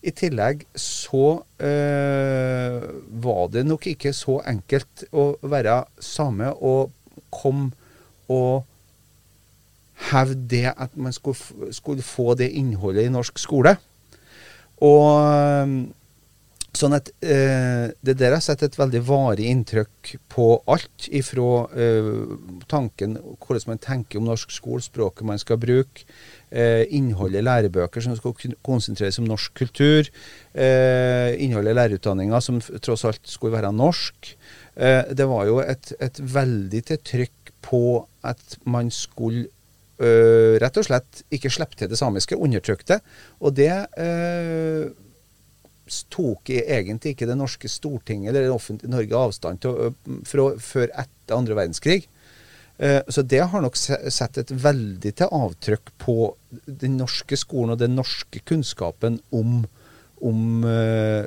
I 0.01 0.13
tillegg 0.17 0.65
så 0.79 1.43
eh, 1.61 2.81
var 3.25 3.51
det 3.53 3.67
nok 3.69 3.87
ikke 3.91 4.13
så 4.17 4.39
enkelt 4.49 5.05
å 5.13 5.35
være 5.43 5.83
same 6.01 6.53
og 6.57 6.93
komme 7.33 7.73
og 8.31 8.65
hevde 10.11 10.47
det 10.49 10.71
at 10.73 10.97
man 10.97 11.13
skulle, 11.13 11.73
skulle 11.77 12.05
få 12.07 12.35
det 12.39 12.49
innholdet 12.57 13.09
i 13.09 13.13
norsk 13.13 13.39
skole. 13.43 13.75
Og 14.81 15.91
Sånn 16.77 16.95
at 16.95 17.09
eh, 17.25 17.91
Det 17.99 18.15
der 18.21 18.37
har 18.37 18.43
satt 18.45 18.63
et 18.63 18.77
veldig 18.79 19.01
varig 19.09 19.49
inntrykk 19.51 20.13
på 20.31 20.47
alt, 20.71 21.09
ifra 21.11 21.65
eh, 21.75 22.11
tanken 22.71 23.17
hvordan 23.43 23.73
man 23.73 23.83
tenker 23.83 24.21
om 24.21 24.29
norsk 24.29 24.55
skole, 24.55 24.83
språket 24.85 25.27
man 25.27 25.41
skal 25.43 25.59
bruke, 25.61 26.07
eh, 26.55 26.85
innholdet 26.95 27.43
i 27.43 27.47
lærebøker 27.49 28.05
som 28.05 28.15
skal 28.19 28.55
konsentreres 28.67 29.19
om 29.19 29.27
norsk 29.27 29.55
kultur, 29.59 30.11
eh, 30.55 31.35
innholdet 31.43 31.75
i 31.75 31.79
lærerutdanninga 31.81 32.43
som 32.45 32.63
tross 32.63 33.05
alt 33.09 33.27
skulle 33.27 33.59
være 33.59 33.75
norsk. 33.75 34.35
Eh, 34.77 35.11
det 35.11 35.27
var 35.27 35.51
jo 35.51 35.59
et, 35.65 35.93
et 35.99 36.23
veldig 36.23 36.85
til 36.87 37.03
trykk 37.13 37.55
på 37.67 37.85
at 38.23 38.59
man 38.63 38.95
skulle 38.95 39.49
eh, 39.99 40.55
rett 40.63 40.79
og 40.79 40.87
slett 40.87 41.25
ikke 41.35 41.51
slippe 41.51 41.83
til 41.83 41.91
det 41.91 41.99
samiske, 41.99 42.39
undertrykte. 42.39 43.03
Og 43.43 43.59
det 43.59 43.75
tok 46.13 46.53
egentlig 46.55 47.15
ikke 47.15 47.29
det 47.31 47.39
norske 47.39 47.71
Stortinget 47.71 48.33
eller 48.33 48.49
det 48.49 48.55
offentlige 48.55 48.93
Norge 48.93 49.25
avstand 49.27 49.63
til 49.63 49.95
fra, 50.29 50.47
før 50.61 50.87
etter 50.89 51.37
andre 51.37 51.59
verdenskrig. 51.59 52.05
Uh, 52.81 53.03
så 53.13 53.25
det 53.27 53.43
har 53.53 53.65
nok 53.65 53.77
satt 53.77 54.41
et 54.41 54.55
veldig 54.55 55.13
til 55.19 55.35
avtrykk 55.37 55.93
på 56.01 56.17
den 56.67 56.97
norske 57.01 57.37
skolen 57.39 57.75
og 57.75 57.83
den 57.83 57.99
norske 57.99 58.41
kunnskapen 58.49 59.21
om, 59.37 59.61
om 60.25 60.65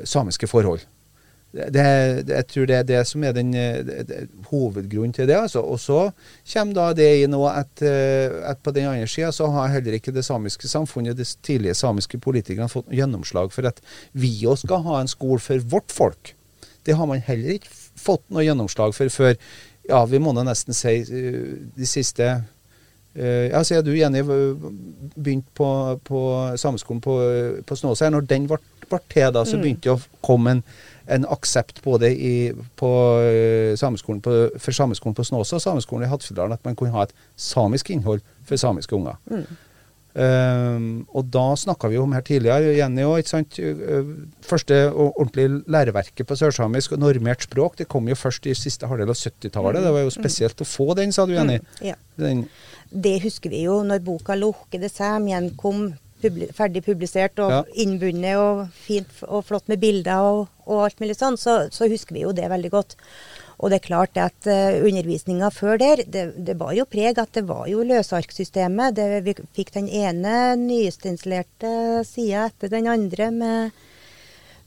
samiske 0.08 0.50
forhold. 0.50 0.84
Det, 1.54 1.84
jeg 2.26 2.46
tror 2.50 2.66
det 2.66 2.76
er 2.80 2.86
det 2.88 3.00
som 3.06 3.24
er 3.24 3.34
den 3.36 3.52
det, 3.54 4.24
hovedgrunnen 4.50 5.14
til 5.14 5.28
det. 5.30 5.36
Altså. 5.38 5.62
Og 5.62 5.78
så 5.80 6.00
kommer 6.50 6.74
da 6.74 6.86
det 6.98 7.10
inn 7.22 7.36
at, 7.38 7.84
eh, 7.86 8.34
at 8.50 8.64
på 8.66 8.74
den 8.74 8.90
andre 8.90 9.08
sida 9.08 9.30
så 9.32 9.52
har 9.54 9.70
heller 9.76 10.00
ikke 10.00 10.16
det 10.16 10.26
samiske 10.26 10.68
samfunnet, 10.68 11.18
de 11.18 11.28
tidlige 11.46 11.78
samiske 11.78 12.18
politikerne, 12.18 12.72
fått 12.72 12.90
gjennomslag 12.90 13.54
for 13.54 13.70
at 13.70 13.84
vi 14.18 14.34
òg 14.50 14.64
skal 14.64 14.82
ha 14.88 15.02
en 15.02 15.12
skole 15.12 15.40
for 15.44 15.62
vårt 15.70 15.94
folk. 15.94 16.34
Det 16.84 16.98
har 16.98 17.06
man 17.08 17.22
heller 17.22 17.60
ikke 17.60 17.70
fått 18.02 18.26
noe 18.34 18.44
gjennomslag 18.48 18.96
for 18.98 19.14
før 19.14 19.38
ja, 19.90 20.02
vi 20.08 20.20
må 20.24 20.34
da 20.34 20.46
nesten 20.48 20.76
si 20.76 20.96
eh, 21.04 21.40
de 21.78 21.88
siste 21.90 22.34
eh, 23.16 23.50
ja, 23.50 23.64
Siden 23.64 23.86
du, 23.88 23.94
Jenny, 23.98 24.24
begynte 24.24 25.54
på, 25.58 25.70
på 26.04 26.24
sameskolen 26.58 27.04
på, 27.04 27.20
på 27.66 27.78
Snåsa, 27.80 28.10
når 28.10 28.28
den 28.30 28.50
ble, 28.50 28.60
til, 29.10 29.30
da, 29.34 29.46
så 29.46 29.58
mm. 29.58 29.64
begynte 29.64 29.90
det 29.90 29.96
å 29.96 30.26
komme 30.26 30.58
en 30.58 30.66
en 31.12 31.26
aksept 31.28 31.82
både 31.84 32.12
i, 32.16 32.36
på, 32.80 32.92
uh, 33.20 33.76
sameskolen 33.80 34.22
på, 34.24 34.38
for 34.62 34.76
sameskolen 34.76 35.18
på 35.18 35.26
Snåsa 35.28 35.60
og 35.60 35.66
sameskolen 35.66 36.08
i 36.08 36.12
Hattfjelldalen 36.12 36.56
at 36.56 36.66
man 36.68 36.80
kunne 36.80 36.96
ha 36.96 37.08
et 37.08 37.16
samisk 37.36 37.92
innhold 37.94 38.24
for 38.48 38.60
samiske 38.60 38.96
unger. 38.96 39.20
Mm. 39.32 39.46
Um, 40.14 40.84
og 41.18 41.26
da 41.34 41.56
snakka 41.58 41.90
vi 41.90 41.98
om 41.98 42.12
her 42.14 42.22
tidligere, 42.22 42.76
Jenny 42.78 43.02
òg, 43.10 43.26
uh, 43.34 44.12
første 44.46 44.80
ordentlige 44.94 45.64
læreverket 45.74 46.28
på 46.30 46.38
sørsamisk 46.38 46.94
og 46.94 47.02
normert 47.02 47.48
språk, 47.48 47.80
det 47.82 47.90
kom 47.92 48.08
jo 48.08 48.16
først 48.16 48.46
i 48.48 48.54
siste 48.58 48.88
halvdel 48.88 49.12
av 49.12 49.18
70-tallet. 49.18 49.82
Mm. 49.82 49.88
Det 49.88 49.96
var 49.98 50.06
jo 50.06 50.14
spesielt 50.14 50.62
mm. 50.62 50.64
å 50.64 50.70
få 50.70 50.94
den, 51.02 51.16
sa 51.16 51.26
du, 51.28 51.36
Jenny? 51.36 51.58
Mm. 51.60 51.84
Ja. 51.90 51.98
Den. 52.22 52.46
Det 52.90 53.20
husker 53.24 53.54
vi 53.54 53.66
jo 53.68 53.82
når 53.86 54.04
boka 54.06 54.36
'Lukkede 54.36 54.90
sæm' 54.92 55.56
kom 55.58 55.94
publi 56.24 56.50
ferdig 56.56 56.84
publisert 56.86 57.40
og 57.44 57.52
ja. 57.52 57.62
innbundet 57.84 58.40
og 58.40 58.66
fint 58.86 59.24
og 59.28 59.46
flott 59.48 59.70
med 59.72 59.82
bilder 59.82 60.24
og, 60.24 60.52
og 60.66 60.86
alt 60.88 61.02
mulig 61.04 61.18
sånn, 61.20 61.38
så, 61.40 61.64
så, 61.74 61.90
husker 61.92 62.16
vi 62.16 62.26
jo 62.26 62.34
det 62.36 62.50
veldig 62.52 62.72
godt. 62.74 62.96
Og 63.60 63.72
det 63.72 63.80
er 63.80 63.86
klart 63.86 64.20
at 64.20 64.50
uh, 64.50 64.82
undervisninga 64.84 65.50
før 65.54 65.80
der, 65.80 66.04
det, 66.08 66.26
det 66.48 66.58
var 66.60 66.74
jo 66.76 66.88
preg 66.90 67.20
at 67.22 67.32
det 67.38 67.46
var 67.48 67.68
jo 67.72 67.86
løsarksystemet. 67.88 68.98
Det, 68.98 69.08
vi 69.28 69.36
fikk 69.56 69.74
den 69.78 69.88
ene 69.88 70.56
nyinstallerte 70.60 72.04
sida 72.08 72.48
etter 72.50 72.74
den 72.74 72.90
andre 72.92 73.30
med, 73.32 73.84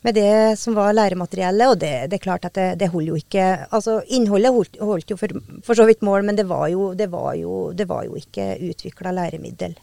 med 0.06 0.14
det 0.14 0.58
som 0.60 0.76
var 0.78 0.94
læremateriellet. 0.94 1.72
Og 1.72 1.80
det, 1.82 1.94
det 2.10 2.18
er 2.18 2.26
klart 2.28 2.46
at 2.48 2.54
det, 2.58 2.68
det 2.82 2.90
holder 2.92 3.12
jo 3.12 3.20
ikke 3.20 3.46
Altså 3.66 3.98
innholdet 4.14 4.54
holdt, 4.54 4.78
holdt 4.80 5.10
jo 5.12 5.18
for, 5.20 5.34
for, 5.66 5.78
så 5.78 5.86
vidt 5.88 6.04
mål, 6.06 6.26
men 6.28 6.38
det 6.38 6.46
var 6.48 6.68
jo, 6.72 6.92
det 6.94 7.10
var 7.12 7.34
jo, 7.38 7.72
det 7.76 7.88
var 7.90 8.06
jo 8.06 8.18
ikke 8.18 8.54
utvikla 8.70 9.14
læremiddel. 9.16 9.76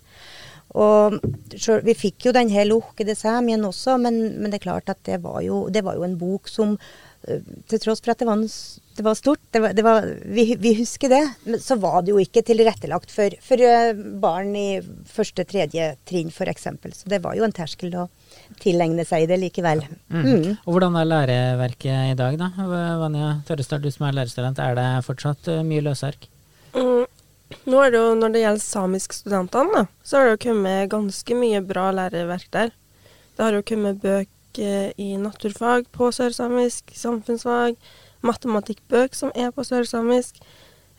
Og 0.73 1.19
Vi 1.85 1.93
fikk 1.93 2.27
jo 2.27 2.33
den 2.33 2.49
denne 2.49 2.65
lukkede 2.65 3.13
semien 3.15 3.65
også, 3.67 3.99
men, 4.01 4.39
men, 4.39 4.49
det 4.49 4.61
er 4.61 4.69
klart 4.69 4.89
at 4.89 5.03
det 5.05 5.19
var 5.21 5.41
jo, 5.45 5.67
det 5.69 5.83
var 5.85 5.99
jo 5.99 6.07
en 6.07 6.17
bok 6.17 6.49
som 6.49 6.77
til 7.23 7.79
tross 7.79 8.01
for 8.03 8.11
at 8.11 8.19
det 8.19 8.27
var, 8.27 8.41
en, 8.41 8.49
det 8.97 9.03
var 9.05 9.15
stort, 9.15 9.41
det 9.55 9.61
var, 9.63 9.75
det 9.77 9.85
var, 9.85 10.07
vi, 10.25 10.45
vi, 10.59 10.73
husker 10.75 11.11
det, 11.11 11.21
men 11.47 11.61
så 11.63 11.77
var 11.79 12.01
det 12.03 12.11
jo 12.11 12.19
ikke 12.19 12.43
tilrettelagt 12.45 13.13
for, 13.13 13.35
for 13.43 13.63
eh, 13.63 13.93
barn 13.95 14.51
i 14.59 14.67
første, 15.07 15.45
tredje 15.47 15.93
trinn 16.09 16.33
f.eks. 16.33 16.67
Så 16.97 17.11
det 17.11 17.21
var 17.23 17.37
jo 17.39 17.45
en 17.47 17.55
terskel 17.55 17.95
å 17.95 18.09
tilegne 18.59 19.05
seg 19.07 19.29
det 19.31 19.39
likevel. 19.39 19.85
Mm. 20.11 20.27
Mm. 20.27 20.51
Og 20.65 20.69
Hvordan 20.75 20.99
er 20.99 21.09
læreverket 21.09 22.11
i 22.11 22.19
dag, 22.19 22.37
da? 22.41 22.51
Vanja 22.99 23.31
Tørrestad, 23.47 23.85
du 23.85 23.91
som 23.93 24.09
er 24.09 24.19
lærerstudent, 24.19 24.59
er 24.59 24.77
det 24.79 24.87
fortsatt 25.07 25.51
eh, 25.53 25.63
mye 25.67 25.85
løsark? 25.87 26.27
Mm. 26.75 27.07
Nå 27.69 27.79
er 27.79 27.91
det 27.93 27.99
jo, 28.01 28.13
Når 28.19 28.33
det 28.33 28.43
gjelder 28.43 28.67
samiskstudentene, 28.67 29.87
så 30.03 30.19
har 30.19 30.27
det 30.27 30.35
jo 30.35 30.45
kommet 30.49 30.91
ganske 30.91 31.35
mye 31.37 31.63
bra 31.63 31.91
læreverk 31.95 32.51
der. 32.51 32.73
Det 33.33 33.45
har 33.47 33.55
jo 33.55 33.65
kommet 33.65 34.01
bøker 34.03 34.39
i 34.59 35.15
naturfag 35.17 35.87
på 35.91 36.11
sørsamisk, 36.11 36.91
samfunnsfag, 36.95 37.77
matematikkbøk 38.21 39.15
som 39.15 39.31
er 39.35 39.51
på 39.51 39.63
sørsamisk. 39.67 40.39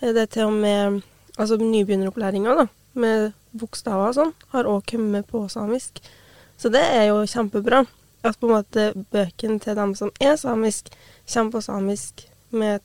Det 0.01 0.17
er 0.17 0.31
til 0.31 0.51
og 0.51 0.53
med 0.53 1.03
altså 1.39 1.59
nybegynneropplæringa 1.61 2.55
da, 2.59 2.67
med 2.95 3.33
bokstaver 3.59 4.11
og 4.11 4.17
sånn, 4.19 4.33
har 4.55 4.69
òg 4.71 4.87
kommet 4.91 5.27
på 5.31 5.45
samisk. 5.49 6.03
Så 6.59 6.71
det 6.71 6.83
er 6.83 7.09
jo 7.11 7.25
kjempebra. 7.27 7.85
at 8.25 8.39
på 8.41 8.49
en 8.49 8.55
måte 8.55 8.85
bøkene 9.13 9.61
til 9.61 9.77
dem 9.77 9.91
som 9.95 10.11
er 10.17 10.39
samisk, 10.41 10.89
kommer 11.29 11.53
på 11.53 11.61
samisk 11.61 12.23
med 12.51 12.81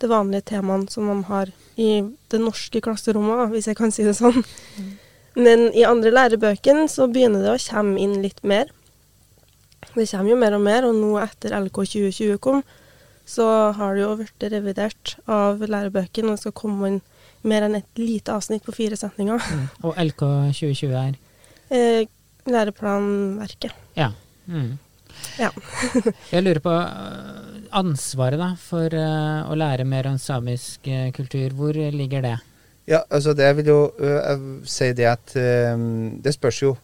det 0.00 0.10
vanlige 0.10 0.46
temaene 0.52 0.86
som 0.92 1.08
de 1.10 1.16
har 1.26 1.50
i 1.76 2.04
det 2.30 2.40
norske 2.40 2.80
klasserommet, 2.80 3.50
hvis 3.50 3.66
jeg 3.66 3.76
kan 3.76 3.90
si 3.90 4.04
det 4.06 4.14
sånn. 4.14 4.44
Men 5.34 5.66
i 5.74 5.82
andre 5.88 6.12
lærebøkene 6.14 6.86
så 6.88 7.08
begynner 7.10 7.42
det 7.42 7.54
å 7.56 7.64
komme 7.64 7.98
inn 8.00 8.20
litt 8.22 8.38
mer. 8.46 8.70
Det 9.94 10.08
kommer 10.10 10.32
jo 10.32 10.40
mer 10.40 10.56
og 10.56 10.64
mer, 10.64 10.88
og 10.88 10.96
nå 10.96 11.12
etter 11.22 11.54
LK 11.56 11.82
2020 11.84 12.40
kom, 12.42 12.62
så 13.26 13.46
har 13.76 13.96
det 13.96 14.04
jo 14.04 14.14
blitt 14.20 14.48
revidert 14.52 15.16
av 15.26 15.62
lærebøkene, 15.64 16.30
og 16.30 16.36
det 16.36 16.44
skal 16.44 16.56
komme 16.56 16.90
inn 16.90 17.00
mer 17.46 17.66
enn 17.66 17.78
et 17.78 18.00
lite 18.00 18.34
avsnitt 18.34 18.64
på 18.66 18.74
fire 18.74 18.98
setninger. 18.98 19.38
Mm. 19.38 19.66
Og 19.86 20.00
LK 20.10 20.24
2020 20.56 20.96
er? 21.00 21.16
Eh, 21.70 22.08
læreplanverket. 22.46 23.74
Ja. 23.98 24.10
Mm. 24.46 24.76
Ja. 25.40 25.50
jeg 26.34 26.44
lurer 26.44 26.62
på 26.62 26.72
øh, 26.72 27.62
ansvaret 27.76 28.40
da, 28.40 28.52
for 28.60 28.92
uh, 28.92 29.48
å 29.50 29.56
lære 29.58 29.86
mer 29.88 30.08
om 30.10 30.18
samisk 30.20 30.86
uh, 30.88 31.08
kultur. 31.16 31.54
Hvor 31.56 31.74
ligger 31.74 32.24
det? 32.24 32.36
Ja, 32.86 33.02
altså 33.10 33.34
det 33.34 33.48
vil 33.58 33.72
jo 33.72 33.80
uh, 33.98 34.36
si 34.68 34.92
det 34.94 35.08
at 35.10 35.34
det 35.34 36.34
spørs 36.36 36.62
jo 36.62 36.76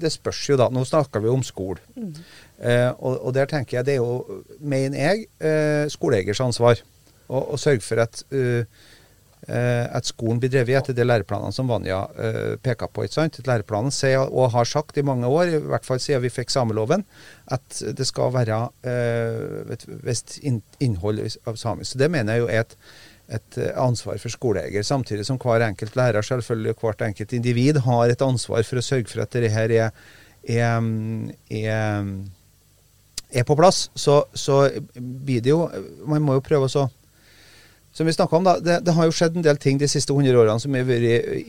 det 0.00 0.12
spørs 0.14 0.40
jo 0.48 0.56
da. 0.60 0.70
Nå 0.72 0.84
snakker 0.88 1.22
vi 1.24 1.32
om 1.32 1.42
skole. 1.46 1.82
Mm. 1.96 2.14
Og, 2.98 3.14
og, 3.14 3.30
der 3.36 3.48
tenker 3.48 3.78
jeg 3.78 3.86
det 3.88 3.94
er 3.94 4.02
jo, 4.02 4.40
mener 4.60 5.00
jeg, 5.00 5.90
skoleeiers 5.92 6.42
ansvar 6.44 6.82
å 7.30 7.58
sørge 7.60 7.84
for 7.86 8.02
at 8.02 8.24
uh, 8.34 8.64
at 9.50 10.04
skolen 10.04 10.38
blir 10.38 10.50
drevet 10.52 10.76
etter 10.76 10.94
de 10.94 11.04
læreplanene 11.06 11.54
som 11.54 11.70
Vanja 11.70 12.02
uh, 12.12 12.56
peker 12.62 12.90
på. 12.92 13.06
ikke 13.06 13.16
sant? 13.16 13.38
Læreplanen 13.48 13.94
sier, 13.94 14.28
og 14.28 14.52
har 14.52 14.68
sagt 14.68 14.98
i 15.00 15.04
mange 15.06 15.26
år, 15.26 15.54
i 15.56 15.62
hvert 15.64 15.86
fall 15.86 15.98
siden 16.02 16.22
vi 16.22 16.32
fikk 16.32 16.52
sameloven, 16.52 17.06
at 17.50 17.80
det 17.96 18.06
skal 18.06 18.34
være 18.36 18.60
uh, 18.68 19.72
et 19.72 19.86
visst 20.04 20.36
innhold 20.44 21.24
av 21.48 21.56
samisk. 21.58 21.94
Så 21.94 22.02
Det 22.04 22.10
mener 22.12 22.36
jeg 22.36 22.44
jo 22.44 22.50
er 22.52 22.66
et, 22.66 22.76
et 23.30 23.58
ansvar 23.78 24.18
for 24.18 24.32
skoleeier. 24.32 24.82
Samtidig 24.86 25.26
som 25.28 25.38
hver 25.40 25.64
enkelt 25.68 25.96
lærer 25.98 26.26
selvfølgelig 26.26 26.76
hvert 26.80 27.04
enkelt 27.06 27.32
individ 27.36 27.82
har 27.86 28.10
et 28.10 28.22
ansvar 28.26 28.64
for 28.66 28.80
å 28.80 28.84
sørge 28.84 29.10
for 29.12 29.24
at 29.24 29.32
dette 29.34 29.52
her 29.54 29.74
er, 29.76 29.90
er, 30.48 30.88
er, 31.50 32.14
er 33.30 33.46
på 33.46 33.58
plass. 33.58 33.88
Så, 33.94 34.22
så 34.34 34.64
blir 34.96 35.44
det 35.44 35.54
jo 35.54 35.68
Man 36.06 36.26
må 36.26 36.38
jo 36.38 36.46
prøve 36.46 36.70
å 36.70 36.88
som 37.92 38.06
vi 38.06 38.12
om 38.22 38.44
da, 38.46 38.52
det, 38.62 38.76
det, 38.86 38.92
har 38.94 39.08
jo 39.08 39.14
skjedd 39.14 39.36
en 39.36 39.44
del 39.44 39.56
ting 39.58 39.78
de 39.78 39.88
siste 39.90 40.14
100 40.14 40.36
årene 40.38 40.62
som 40.62 40.74
har 40.78 40.90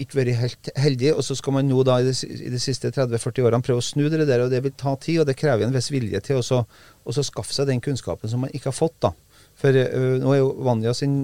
ikke 0.01 0.17
vært 0.17 0.39
helt 0.39 0.69
heldige. 0.75 1.13
Og 1.13 1.25
så 1.25 1.37
skal 1.37 1.53
man 1.53 1.67
nå 1.69 1.83
da 1.85 1.99
i 2.01 2.07
de, 2.07 2.15
i 2.17 2.49
de 2.49 2.61
siste 2.61 2.89
30-40 2.89 3.45
årene 3.45 3.65
prøve 3.65 3.83
å 3.83 3.85
snu 3.85 4.07
det 4.09 4.25
der, 4.25 4.41
og 4.41 4.49
det 4.49 4.63
vil 4.65 4.73
ta 4.73 4.95
tid. 4.97 5.21
Og 5.21 5.29
det 5.29 5.37
krever 5.37 5.67
en 5.67 5.75
viss 5.75 5.91
vilje 5.93 6.23
til 6.25 6.41
å 6.41 7.21
skaffe 7.21 7.53
seg 7.53 7.69
den 7.69 7.83
kunnskapen 7.85 8.31
som 8.31 8.41
man 8.41 8.53
ikke 8.57 8.71
har 8.71 8.77
fått. 8.77 8.97
da. 9.05 9.13
For 9.61 9.75
uh, 9.77 10.17
nå 10.21 10.33
er 10.33 10.41
jo 10.41 10.55
Vanja 10.65 10.95
sin 10.97 11.19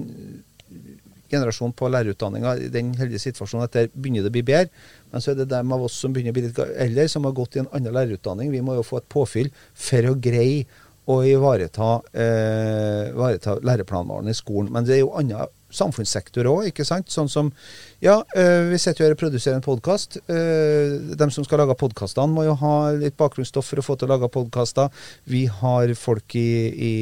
generasjon 1.30 1.74
på 1.76 1.90
lærerutdanninga 1.92 2.54
i 2.64 2.70
den 2.72 2.94
heldige 2.98 3.22
situasjonen 3.26 3.66
at 3.66 3.76
der 3.76 3.90
begynner 3.92 4.26
det 4.26 4.32
å 4.32 4.36
bli 4.38 4.44
bedre. 4.48 4.72
Men 5.12 5.24
så 5.24 5.32
er 5.32 5.40
det 5.40 5.50
dem 5.52 5.72
av 5.76 5.86
oss 5.86 5.96
som 6.00 6.14
begynner 6.14 6.34
å 6.34 6.38
bli 6.38 6.46
litt 6.48 6.58
eldre, 6.58 7.08
som 7.08 7.28
har 7.28 7.36
gått 7.36 7.56
i 7.56 7.62
en 7.62 7.70
annen 7.72 7.96
lærerutdanning. 7.96 8.52
Vi 8.54 8.64
må 8.64 8.78
jo 8.78 8.86
få 8.86 9.02
et 9.02 9.10
påfyll 9.12 9.52
for 9.74 10.10
å 10.10 10.16
greie 10.18 10.66
å 11.08 11.22
ivareta, 11.24 12.02
eh, 12.12 13.60
læreplanmålene 13.64 14.34
i 14.34 14.36
skolen. 14.36 14.72
Men 14.72 14.84
det 14.84 14.98
er 14.98 15.04
jo 15.06 15.14
andre 15.16 15.48
samfunnssektorer 15.74 16.48
òg, 16.48 16.68
ikke 16.70 16.86
sant. 16.86 17.10
Sånn 17.12 17.28
som 17.28 17.52
Ja, 18.00 18.22
øh, 18.36 18.70
vi 18.70 18.78
sitter 18.78 19.02
jo 19.02 19.06
her 19.08 19.14
og 19.16 19.18
produserer 19.18 19.56
en 19.58 19.64
podkast. 19.64 20.20
Øh, 20.30 21.16
de 21.18 21.30
som 21.34 21.44
skal 21.44 21.58
lage 21.58 21.74
podkastene, 21.74 22.30
må 22.30 22.44
jo 22.46 22.54
ha 22.60 22.92
litt 22.94 23.16
bakgrunnsstoff 23.18 23.66
for 23.66 23.80
å 23.80 23.82
få 23.82 23.96
til 23.98 24.06
å 24.06 24.12
lage 24.12 24.28
podkaster. 24.30 24.92
Vi 25.26 25.46
har 25.46 25.94
folk 25.98 26.36
i, 26.38 26.50
i, 26.70 26.92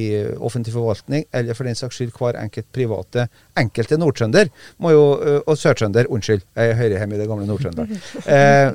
offentlig 0.40 0.72
forvaltning, 0.72 1.26
eller 1.32 1.54
for 1.54 1.68
den 1.68 1.76
saks 1.76 2.00
skyld 2.00 2.14
hver 2.16 2.40
enkelt 2.40 2.70
private 2.72 3.28
Enkelte 3.56 3.96
nordtrønder 3.96 4.48
må 4.84 4.90
jo 4.92 5.04
øh, 5.16 5.40
Og 5.46 5.56
sørtrønder, 5.58 6.08
unnskyld. 6.12 6.42
Jeg 6.56 6.76
hører 6.76 6.98
hjemme 6.98 7.16
i 7.16 7.20
det 7.20 7.28
gamle 7.28 7.46
Nord-Trøndelag. 7.48 7.92
Eh, 8.26 8.72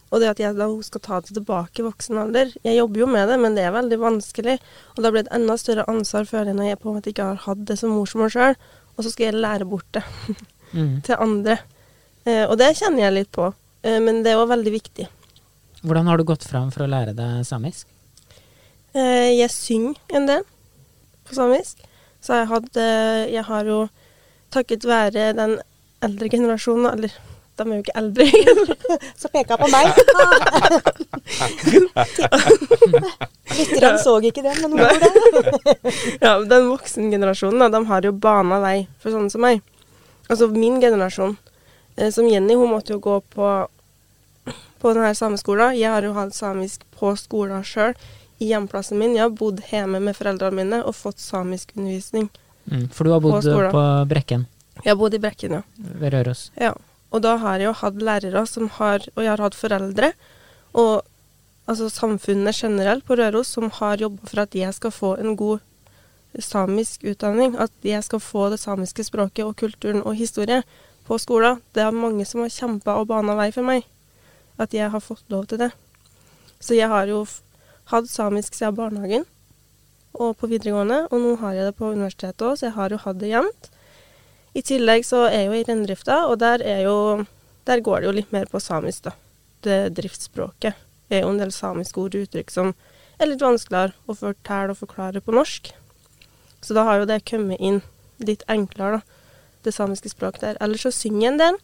Og 0.08 0.22
det 0.22 0.30
at 0.32 0.40
jeg 0.40 0.56
da 0.56 0.68
skal 0.86 1.04
ta 1.04 1.20
det 1.20 1.34
tilbake 1.36 1.82
i 1.82 1.84
voksen 1.84 2.20
alder 2.22 2.54
Jeg 2.64 2.78
jobber 2.78 3.02
jo 3.02 3.08
med 3.12 3.28
det, 3.28 3.40
men 3.42 3.58
det 3.58 3.66
er 3.68 3.74
veldig 3.76 3.98
vanskelig. 4.00 4.56
Og 4.96 5.04
da 5.04 5.12
blir 5.12 5.26
det 5.26 5.32
et 5.32 5.40
enda 5.40 5.58
større 5.60 5.88
ansvar 5.92 6.30
jeg 6.32 6.56
når 6.56 6.70
jeg 6.70 6.80
på 6.84 6.90
en 6.90 7.00
måte 7.00 7.12
ikke 7.12 7.32
har 7.34 7.42
hatt 7.48 7.66
det 7.68 7.80
som 7.82 7.96
morsmål 7.96 8.32
sjøl. 8.32 8.56
Og 8.96 9.04
så 9.04 9.12
skal 9.12 9.30
jeg 9.30 9.42
lære 9.42 9.68
bort 9.68 9.90
det 9.98 10.06
mm. 10.78 11.02
til 11.06 11.20
andre. 11.20 11.60
Eh, 12.24 12.46
og 12.46 12.58
det 12.62 12.76
kjenner 12.80 13.08
jeg 13.08 13.18
litt 13.18 13.34
på. 13.36 13.52
Eh, 13.84 14.00
men 14.04 14.24
det 14.24 14.34
er 14.34 14.42
òg 14.42 14.52
veldig 14.54 14.74
viktig. 14.78 15.10
Hvordan 15.84 16.10
har 16.10 16.18
du 16.18 16.26
gått 16.28 16.48
fram 16.48 16.72
for 16.74 16.86
å 16.86 16.92
lære 16.92 17.14
deg 17.18 17.44
samisk? 17.48 17.90
Eh, 18.96 19.34
jeg 19.38 19.52
synger 19.52 19.96
en 20.16 20.28
del 20.30 20.44
på 21.28 21.36
samisk. 21.36 21.82
Så 22.24 22.34
jeg, 22.42 22.48
hadde, 22.52 22.86
jeg 23.32 23.44
har 23.48 23.64
jo 23.68 23.88
takket 24.54 24.88
være 24.88 25.34
den 25.38 25.58
eldre 26.04 26.30
generasjonen, 26.30 26.92
eller 26.92 27.10
de 27.58 27.64
er 27.64 27.74
jo 27.74 27.84
ikke 27.84 27.98
eldre. 28.00 28.26
Så 29.22 29.32
peker 29.34 29.58
på 29.58 29.68
meg. 29.74 29.88
Lytterne 33.58 33.98
så 33.98 34.20
ikke 34.22 34.44
det, 34.46 34.54
men 34.62 34.72
hun 34.72 34.80
gjorde 34.84 35.00
det. 35.02 35.12
ja, 36.26 36.36
den 36.46 36.68
voksengenerasjonen, 36.70 37.72
de 37.74 37.80
har 37.90 38.06
jo 38.06 38.12
bana 38.14 38.60
vei 38.62 38.78
for 39.02 39.10
sånne 39.14 39.32
som 39.34 39.42
meg. 39.42 39.64
Altså 40.28 40.50
min 40.52 40.78
generasjon. 40.84 41.34
Eh, 41.96 42.12
som 42.14 42.28
Jenny, 42.30 42.54
hun 42.60 42.70
måtte 42.76 42.94
jo 42.94 43.00
gå 43.02 43.18
på 43.34 43.48
på 44.82 44.94
denne 44.94 45.16
sameskolen. 45.16 45.76
Jeg 45.78 45.92
har 45.92 46.06
jo 46.06 46.14
hatt 46.18 46.36
samisk 46.36 46.86
på 46.98 47.14
skolen 47.20 47.64
sjøl, 47.66 47.96
i 48.38 48.52
hjemplassen 48.52 49.00
min. 49.00 49.16
Jeg 49.16 49.26
har 49.26 49.34
bodd 49.38 49.64
hjemme 49.72 50.02
med 50.04 50.18
foreldrene 50.18 50.60
mine 50.60 50.82
og 50.86 50.96
fått 50.96 51.22
samisk 51.22 51.74
undervisning. 51.76 52.30
Mm, 52.72 52.88
for 52.94 53.08
du 53.08 53.14
har 53.16 53.24
bodd 53.24 53.44
på, 53.44 53.60
på, 53.74 53.84
Brekken? 54.10 54.46
Jeg 54.84 54.92
har 54.92 55.00
bodd 55.00 55.16
i 55.18 55.22
Brekken, 55.22 55.60
ja. 55.60 55.62
Ved 55.78 56.14
Røros? 56.14 56.50
Ja. 56.60 56.74
Og 57.10 57.24
da 57.24 57.38
har 57.42 57.62
jeg 57.62 57.70
jo 57.70 57.78
hatt 57.82 58.02
lærere 58.04 58.44
som 58.50 58.68
har 58.76 59.06
Og 59.16 59.22
jeg 59.24 59.32
har 59.32 59.40
hatt 59.40 59.56
foreldre, 59.56 60.10
og 60.76 61.06
altså 61.66 61.88
samfunnet 61.90 62.56
generelt 62.56 63.06
på 63.08 63.16
Røros, 63.16 63.48
som 63.56 63.72
har 63.80 64.02
jobba 64.02 64.28
for 64.28 64.44
at 64.44 64.56
jeg 64.56 64.74
skal 64.76 64.92
få 64.92 65.16
en 65.18 65.36
god 65.40 65.64
samisk 66.40 67.04
utdanning. 67.08 67.56
At 67.58 67.72
jeg 67.84 68.04
skal 68.04 68.22
få 68.22 68.50
det 68.54 68.60
samiske 68.62 69.08
språket 69.08 69.46
og 69.46 69.56
kulturen 69.58 70.04
og 70.04 70.16
historie 70.16 70.62
på 71.08 71.18
skolen. 71.18 71.62
Det 71.74 71.84
er 71.84 71.96
mange 71.96 72.26
som 72.28 72.44
har 72.44 72.54
kjempa 72.54 73.00
og 73.00 73.08
bana 73.10 73.36
vei 73.40 73.50
for 73.56 73.66
meg. 73.68 73.88
At 74.60 74.74
jeg 74.74 74.92
har 74.92 75.04
fått 75.04 75.26
lov 75.32 75.48
til 75.48 75.64
det. 75.64 75.72
Så 76.60 76.76
jeg 76.78 76.90
har 76.90 77.08
jo 77.08 77.26
hatt 77.92 78.10
samisk 78.12 78.56
siden 78.58 78.76
barnehagen 78.78 79.26
og 80.18 80.38
på 80.40 80.50
videregående, 80.50 81.04
og 81.12 81.22
nå 81.22 81.36
har 81.44 81.54
jeg 81.54 81.68
det 81.68 81.78
på 81.78 81.92
universitetet 81.94 82.46
òg, 82.48 82.58
så 82.58 82.68
jeg 82.68 82.76
har 82.78 82.94
jo 82.94 83.02
hatt 83.04 83.20
det 83.22 83.30
jevnt. 83.30 83.70
I 84.58 84.64
tillegg 84.66 85.06
så 85.06 85.28
er 85.28 85.36
jeg 85.36 85.48
jo 85.48 85.58
i 85.60 85.66
reindrifta, 85.68 86.20
og 86.26 86.40
der, 86.42 86.64
jo, 86.82 86.96
der 87.70 87.84
går 87.86 88.02
det 88.02 88.10
jo 88.10 88.16
litt 88.18 88.34
mer 88.34 88.50
på 88.50 88.62
samisk, 88.64 89.06
da. 89.10 89.14
Det 89.66 89.78
driftsspråket 89.98 90.78
er 91.14 91.22
jo 91.24 91.30
en 91.32 91.42
del 91.42 91.52
samiske 91.54 92.02
ord 92.02 92.16
og 92.18 92.26
uttrykk 92.26 92.54
som 92.54 92.74
er 93.18 93.30
litt 93.30 93.44
vanskeligere 93.44 93.94
å 94.06 94.16
fortelle 94.18 94.74
og 94.74 94.82
forklare 94.82 95.22
på 95.22 95.36
norsk. 95.36 95.72
Så 96.62 96.78
da 96.78 96.86
har 96.88 97.02
jo 97.02 97.10
det 97.10 97.24
kommet 97.30 97.62
inn 97.62 97.82
litt 98.18 98.46
enklere, 98.50 99.00
da, 99.00 99.46
det 99.66 99.76
samiske 99.76 100.10
språket 100.14 100.46
der. 100.46 100.60
Ellers 100.64 100.86
så 100.88 100.94
synger 100.94 101.22
jeg 101.22 101.34
en 101.34 101.42
del. 101.42 101.60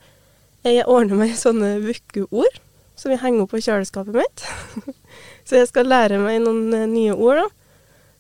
Jeg 0.64 0.88
ordner 0.90 1.20
meg 1.20 1.36
sånne 1.40 1.76
vukkeord 1.84 2.62
som 3.00 3.12
jeg 3.14 3.22
henger 3.24 3.46
opp 3.46 3.54
på 3.54 3.62
kjøleskapet 3.64 4.18
mitt. 4.18 4.46
så 5.48 5.60
jeg 5.60 5.70
skal 5.70 5.90
lære 5.90 6.22
meg 6.22 6.42
noen 6.44 6.74
eh, 6.76 6.90
nye 6.90 7.16
ord, 7.16 7.42
da. 7.42 7.48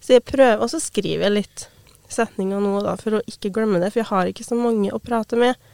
Så 0.03 0.17
jeg 0.17 0.25
prøver, 0.27 0.59
og 0.59 0.71
så 0.71 0.81
skriver 0.83 1.27
jeg 1.27 1.37
litt 1.37 1.67
setninger 2.11 2.59
nå 2.61 2.81
da, 2.85 2.97
for 2.99 3.17
å 3.17 3.23
ikke 3.29 3.53
glemme 3.55 3.79
det, 3.81 3.93
for 3.93 4.03
jeg 4.03 4.09
har 4.09 4.29
ikke 4.29 4.45
så 4.45 4.57
mange 4.59 4.91
å 4.93 5.01
prate 5.01 5.39
med. 5.39 5.69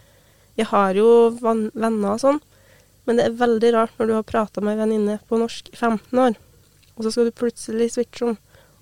Jeg 0.59 0.69
har 0.69 0.97
jo 0.97 1.07
venner 1.39 2.11
og 2.13 2.21
sånn, 2.21 2.39
men 3.07 3.17
det 3.17 3.25
er 3.25 3.39
veldig 3.39 3.73
rart 3.73 3.95
når 3.97 4.09
du 4.09 4.13
har 4.17 4.27
prata 4.27 4.61
med 4.61 4.75
ei 4.75 4.81
venninne 4.83 5.17
på 5.27 5.39
norsk 5.41 5.71
i 5.71 5.77
15 5.77 6.21
år, 6.25 6.37
og 6.95 7.05
så 7.05 7.13
skal 7.15 7.29
du 7.29 7.35
plutselig 7.39 7.93
switche 7.95 8.27
om 8.27 8.37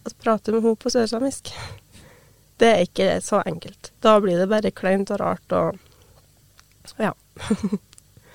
og 0.08 0.16
prate 0.24 0.54
med 0.54 0.64
henne 0.64 0.80
på 0.80 0.92
sørsamisk. 0.92 1.52
Det 2.60 2.70
er 2.74 2.86
ikke 2.88 3.10
så 3.22 3.44
enkelt. 3.46 3.92
Da 4.02 4.16
blir 4.24 4.40
det 4.40 4.48
bare 4.50 4.72
kleint 4.74 5.12
og 5.14 5.20
rart 5.22 5.54
og 5.54 6.96
ja. 6.98 7.12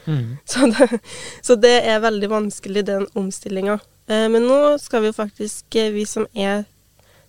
mm. 0.05 0.37
så, 0.45 0.67
det, 0.67 0.99
så, 1.43 1.57
det, 1.57 1.75
er 1.89 2.03
veldig 2.05 2.31
vanskelig, 2.31 2.85
den 2.87 3.07
omstillinga. 3.19 3.79
Eh, 4.07 4.29
men 4.33 4.47
nå 4.49 4.79
skal 4.83 5.05
vi 5.05 5.11
jo 5.11 5.17
faktisk, 5.17 5.67
eh, 5.75 5.93
vi 5.95 6.07
som 6.09 6.27
er 6.33 6.65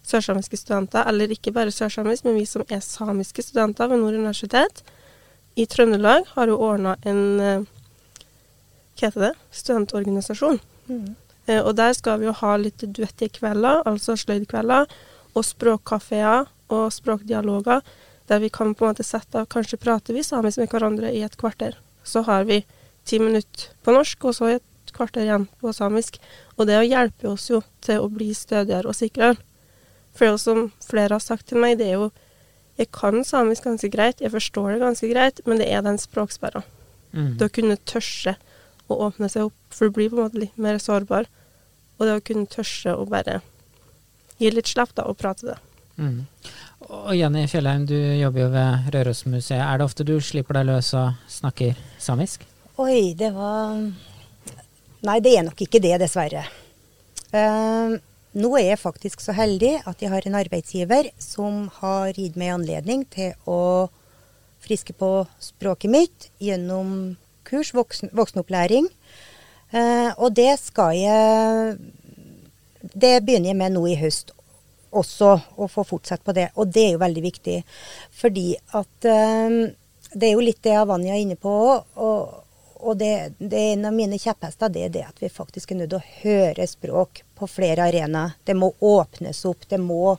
sørsamiske 0.03 0.59
studenter, 0.59 1.05
eller 1.07 1.31
ikke 1.31 1.53
bare 1.55 1.71
sørsamisk, 1.71 2.25
men 2.27 2.37
vi 2.39 2.45
som 2.49 2.65
er 2.67 2.83
samiske 2.83 3.45
studenter 3.45 3.91
ved 3.91 4.01
Nord 4.01 4.19
universitet 4.19 4.83
i 5.55 5.65
Trøndelag, 5.69 6.27
har 6.35 6.51
jo 6.51 6.59
ordna 6.59 6.97
en 7.07 7.23
eh, 7.39 7.67
hva 8.93 9.09
heter 9.09 9.27
det, 9.29 9.33
studentorganisasjon. 9.51 10.59
Mm. 10.87 11.13
Og 11.65 11.73
der 11.75 11.91
skal 11.97 12.21
vi 12.21 12.27
jo 12.29 12.33
ha 12.39 12.53
litt 12.55 12.83
duettige 12.95 13.33
kvelder, 13.39 13.81
altså 13.89 14.13
sløydkvelder, 14.15 14.85
og 15.33 15.45
språkkafeer 15.45 16.45
og 16.71 16.93
språkdialoger, 16.93 17.81
der 18.27 18.39
vi 18.39 18.49
kan 18.49 18.73
på 18.75 18.85
en 18.85 18.93
måte 18.93 19.05
sette 19.05 19.41
av 19.41 19.49
Kanskje 19.51 19.79
prater 19.81 20.15
vi 20.15 20.23
samisk 20.23 20.61
med 20.61 20.71
hverandre 20.71 21.11
i 21.11 21.23
et 21.25 21.35
kvarter. 21.39 21.75
Så 22.03 22.23
har 22.27 22.45
vi 22.49 22.63
ti 23.07 23.19
minutter 23.19 23.71
på 23.83 23.95
norsk, 23.95 24.29
og 24.29 24.35
så 24.37 24.51
et 24.55 24.93
kvarter 24.93 25.25
igjen 25.25 25.47
på 25.61 25.73
samisk. 25.75 26.19
Og 26.57 26.67
det 26.69 26.81
hjelper 26.85 27.33
oss 27.33 27.49
jo 27.49 27.61
til 27.83 28.03
å 28.03 28.11
bli 28.11 28.31
stødigere 28.37 28.89
og 28.91 28.97
sikrere. 28.97 29.39
For 30.13 30.37
som 30.37 30.67
flere 30.85 31.17
har 31.17 31.23
sagt 31.23 31.49
til 31.49 31.61
meg, 31.63 31.79
det 31.79 31.89
er 31.91 31.99
jo 32.01 32.11
Jeg 32.73 32.87
kan 32.89 33.19
samisk 33.21 33.67
ganske 33.67 33.85
greit, 33.93 34.17
jeg 34.17 34.31
forstår 34.33 34.71
det 34.71 34.79
ganske 34.81 35.05
greit, 35.11 35.39
men 35.45 35.59
det 35.61 35.67
er 35.69 35.83
den 35.85 35.99
språksperra. 36.01 36.63
Mm. 37.13 37.35
Det 37.37 37.45
å 37.45 37.53
kunne 37.53 37.75
tørre 37.85 38.33
å 38.89 38.97
åpne 39.05 39.29
seg 39.29 39.51
opp, 39.51 39.59
for 39.69 39.85
du 39.91 39.93
blir 39.93 40.09
på 40.09 40.17
en 40.17 40.23
måte 40.23 40.41
litt 40.41 40.57
mer 40.57 40.79
sårbar. 40.81 41.29
Og 41.99 42.07
det 42.07 42.15
å 42.17 42.23
kunne 42.25 42.49
tørre 42.49 42.95
å 42.97 43.05
bare 43.05 43.43
gi 44.41 44.49
litt 44.49 44.71
slipp 44.71 44.95
da, 44.97 45.05
og 45.05 45.19
prate 45.21 45.51
det. 45.51 45.59
Mm. 46.01 46.25
Og 46.89 47.13
Jenny 47.15 47.45
Fjellheim, 47.47 47.85
du 47.87 47.95
jobber 47.95 48.43
jo 48.43 48.49
ved 48.51 48.89
Rørosmuseet. 48.93 49.61
Er 49.61 49.79
det 49.79 49.85
ofte 49.85 50.05
du 50.07 50.17
slipper 50.23 50.57
deg 50.57 50.67
løs 50.67 50.91
og 50.97 51.13
snakker 51.31 51.77
samisk? 52.01 52.43
Oi, 52.81 53.13
det 53.15 53.29
var 53.35 53.77
Nei, 55.03 55.17
det 55.19 55.33
er 55.35 55.43
nok 55.43 55.59
ikke 55.59 55.81
det, 55.83 55.97
dessverre. 55.99 56.45
Uh, 57.33 57.99
nå 58.39 58.51
er 58.55 58.69
jeg 58.69 58.79
faktisk 58.79 59.23
så 59.23 59.35
heldig 59.35 59.73
at 59.89 59.99
jeg 59.99 60.11
har 60.13 60.27
en 60.27 60.37
arbeidsgiver 60.39 61.09
som 61.19 61.65
har 61.81 62.15
gitt 62.15 62.37
meg 62.39 62.53
anledning 62.53 63.03
til 63.11 63.33
å 63.43 63.89
friske 64.63 64.95
på 64.95 65.25
språket 65.43 65.91
mitt 65.91 66.29
gjennom 66.39 67.17
kurs, 67.43 67.73
voksen, 67.75 68.13
voksenopplæring. 68.15 68.87
Uh, 69.75 70.15
og 70.15 70.31
det 70.37 70.53
skal 70.61 70.95
jeg 70.99 71.77
Det 72.93 73.23
begynner 73.25 73.49
jeg 73.49 73.57
med 73.57 73.73
nå 73.73 73.85
i 73.89 73.95
høst 73.97 74.33
også 74.99 75.33
å 75.57 75.67
få 75.71 75.85
fortsette 75.87 76.25
på 76.25 76.35
det. 76.37 76.49
Og 76.59 76.69
det 76.73 76.87
er 76.87 76.95
jo 76.95 77.03
veldig 77.03 77.23
viktig. 77.25 77.57
Fordi 78.19 78.47
at 78.79 79.09
um, 79.09 79.59
det 80.13 80.29
er 80.29 80.33
jo 80.35 80.45
litt 80.45 80.63
det 80.65 80.77
Vanja 80.87 81.15
er 81.15 81.23
inne 81.23 81.37
på 81.39 81.51
og, 81.51 82.33
og 82.83 82.97
det, 82.99 83.33
det, 83.39 83.57
er 83.57 83.73
en 83.73 83.87
av 83.89 83.95
mine 83.95 84.19
kjepphester 84.19 84.71
det 84.73 84.87
er 84.87 84.91
det 84.93 85.05
at 85.07 85.21
vi 85.23 85.31
faktisk 85.31 85.71
er 85.71 85.79
nødt 85.81 85.93
til 85.93 86.01
å 86.01 86.17
høre 86.23 86.67
språk 86.67 87.23
på 87.37 87.47
flere 87.49 87.87
arenaer. 87.87 88.35
Det 88.43 88.55
må 88.57 88.73
åpnes 88.83 89.45
opp. 89.49 89.65
Det 89.69 89.79
må, 89.81 90.17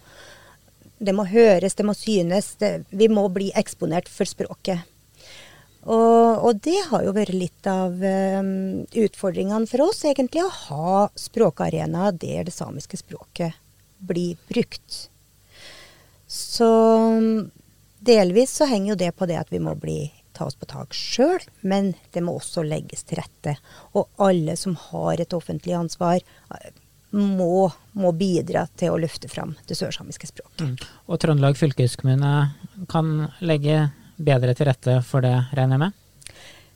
det 0.98 1.14
må 1.14 1.28
høres, 1.28 1.76
det 1.76 1.86
må 1.86 1.96
synes. 1.98 2.54
Det, 2.60 2.74
vi 2.90 3.10
må 3.12 3.28
bli 3.32 3.52
eksponert 3.54 4.10
for 4.10 4.28
språket. 4.28 4.90
Og, 5.84 6.46
og, 6.48 6.62
det 6.64 6.78
har 6.88 7.02
jo 7.04 7.12
vært 7.12 7.36
litt 7.36 7.66
av 7.68 8.00
um, 8.00 8.86
utfordringene 8.88 9.68
for 9.68 9.84
oss, 9.84 10.00
egentlig, 10.08 10.40
å 10.40 10.54
ha 10.70 11.02
språkarenaer 11.20 12.16
der 12.16 12.48
det 12.48 12.54
samiske 12.56 12.96
språket 12.96 13.52
bli 14.06 14.28
brukt. 14.48 15.00
Så 16.26 16.68
delvis 18.04 18.58
så 18.58 18.68
henger 18.68 18.92
jo 18.94 19.00
det 19.00 19.12
på 19.16 19.28
det 19.30 19.40
at 19.40 19.52
vi 19.52 19.62
må 19.62 19.74
bli, 19.78 19.98
ta 20.34 20.48
oss 20.48 20.58
på 20.58 20.68
tak 20.68 20.94
sjøl, 20.96 21.42
men 21.62 21.92
det 22.12 22.24
må 22.26 22.36
også 22.38 22.64
legges 22.66 23.06
til 23.06 23.20
rette. 23.22 23.56
Og 23.94 24.08
alle 24.22 24.56
som 24.60 24.76
har 24.90 25.22
et 25.22 25.36
offentlig 25.36 25.76
ansvar, 25.78 26.24
må, 27.14 27.68
må 27.94 28.10
bidra 28.18 28.64
til 28.74 28.90
å 28.90 28.98
løfte 28.98 29.30
fram 29.30 29.54
det 29.68 29.76
sørsamiske 29.78 30.32
språket. 30.32 30.64
Mm. 30.66 30.74
Og 31.06 31.20
Trøndelag 31.22 31.58
fylkeskommune 31.58 32.32
kan 32.90 33.12
legge 33.38 33.84
bedre 34.16 34.54
til 34.54 34.68
rette 34.70 34.98
for 35.06 35.24
det, 35.24 35.36
regner 35.54 35.78
jeg 35.78 35.84
med? 35.84 36.00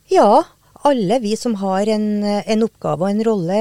Ja, 0.09 0.45
alle 0.89 1.19
vi 1.23 1.35
som 1.37 1.57
har 1.61 1.91
en, 1.91 2.09
en 2.23 2.67
oppgave 2.67 3.05
og 3.05 3.11
en 3.11 3.25
rolle 3.27 3.59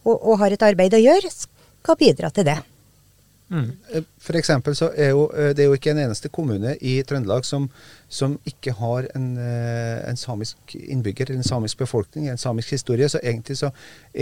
og, 0.00 0.14
og, 0.14 0.36
har 0.40 0.54
et 0.54 0.62
arbeid 0.64 0.94
å 0.96 1.02
gjøre, 1.02 1.30
skal 1.80 1.98
bidra 2.00 2.30
til 2.34 2.46
det. 2.48 2.60
Mm. 3.50 3.70
Eh, 3.94 4.04
for 4.22 4.38
eksempel 4.38 4.76
så 4.78 4.92
er 4.94 5.08
jo, 5.10 5.24
eh, 5.34 5.50
det 5.50 5.64
er 5.64 5.66
jo 5.66 5.74
ikke 5.74 5.90
en 5.90 5.98
eneste 6.04 6.28
kommune 6.30 6.76
i 6.86 7.00
Trøndelag 7.02 7.42
som, 7.44 7.64
som 8.08 8.36
ikke 8.46 8.76
har 8.78 9.08
en, 9.18 9.24
eh, 9.42 10.08
en, 10.08 10.16
samisk 10.16 10.76
innbygger, 10.78 11.32
en 11.34 11.42
samisk 11.42 11.78
befolkning, 11.82 12.28
en 12.28 12.38
samisk 12.38 12.70
historie. 12.70 13.08
Så 13.08 13.18
egentlig 13.22 13.56
så, 13.58 13.70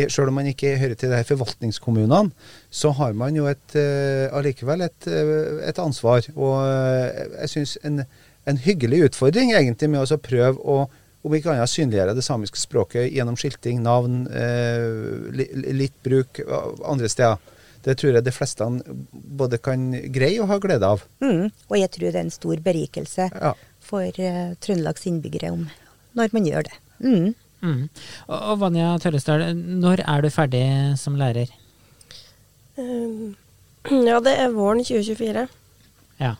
selv 0.08 0.28
om 0.28 0.34
man 0.40 0.46
ikke 0.46 0.78
hører 0.78 0.94
til 0.94 1.10
de 1.10 1.16
her 1.16 1.28
forvaltningskommunene, 1.28 2.30
så 2.70 2.90
har 2.90 3.12
man 3.12 3.36
jo 3.36 3.46
et, 3.46 3.76
allikevel 4.32 4.86
et, 4.88 5.08
et 5.68 5.78
ansvar. 5.78 6.24
Og 6.36 6.64
jeg 7.40 7.48
syns 7.52 7.78
en, 7.84 8.00
en, 8.46 8.56
hyggelig 8.64 9.04
utfordring 9.10 9.52
egentlig 9.52 9.90
med 9.90 10.08
å 10.08 10.16
prøve 10.16 10.56
å 10.64 10.86
om 11.28 11.36
ikke 11.36 11.52
annet 11.52 11.70
synliggjøre 11.70 12.16
det 12.16 12.24
samiske 12.24 12.60
språket 12.60 13.10
gjennom 13.12 13.36
skilting, 13.38 13.82
navn, 13.84 14.22
eh, 14.32 15.44
litt 15.76 15.96
bruk 16.04 16.40
andre 16.48 17.10
steder. 17.12 17.54
Det 17.84 17.94
tror 18.00 18.16
jeg 18.16 18.24
de 18.26 18.34
fleste 18.34 18.66
både 19.12 19.60
kan 19.62 19.90
greie 20.12 20.40
og 20.42 20.48
ha 20.50 20.58
glede 20.62 20.88
av. 20.88 21.04
Mm, 21.22 21.50
og 21.68 21.76
jeg 21.78 21.90
tror 21.94 22.08
det 22.08 22.16
er 22.16 22.24
en 22.26 22.34
stor 22.34 22.62
berikelse 22.64 23.28
ja. 23.30 23.52
for 23.84 24.08
uh, 24.18 24.56
Trøndelags 24.58 25.06
innbyggere 25.08 25.52
om, 25.54 25.68
når 26.18 26.34
man 26.34 26.48
gjør 26.48 26.66
det. 26.66 26.80
Mm. 26.98 27.28
Mm. 27.62 27.84
Og, 28.26 28.34
og 28.36 28.58
Vanja 28.64 28.90
Tørresdal, 29.02 29.46
når 29.54 30.02
er 30.04 30.26
du 30.26 30.30
ferdig 30.34 30.64
som 30.98 31.16
lærer? 31.18 31.54
Um, 32.78 33.36
ja, 34.10 34.18
det 34.26 34.34
er 34.34 34.54
våren 34.54 34.82
2024. 34.82 35.46
Ja. 36.18 36.34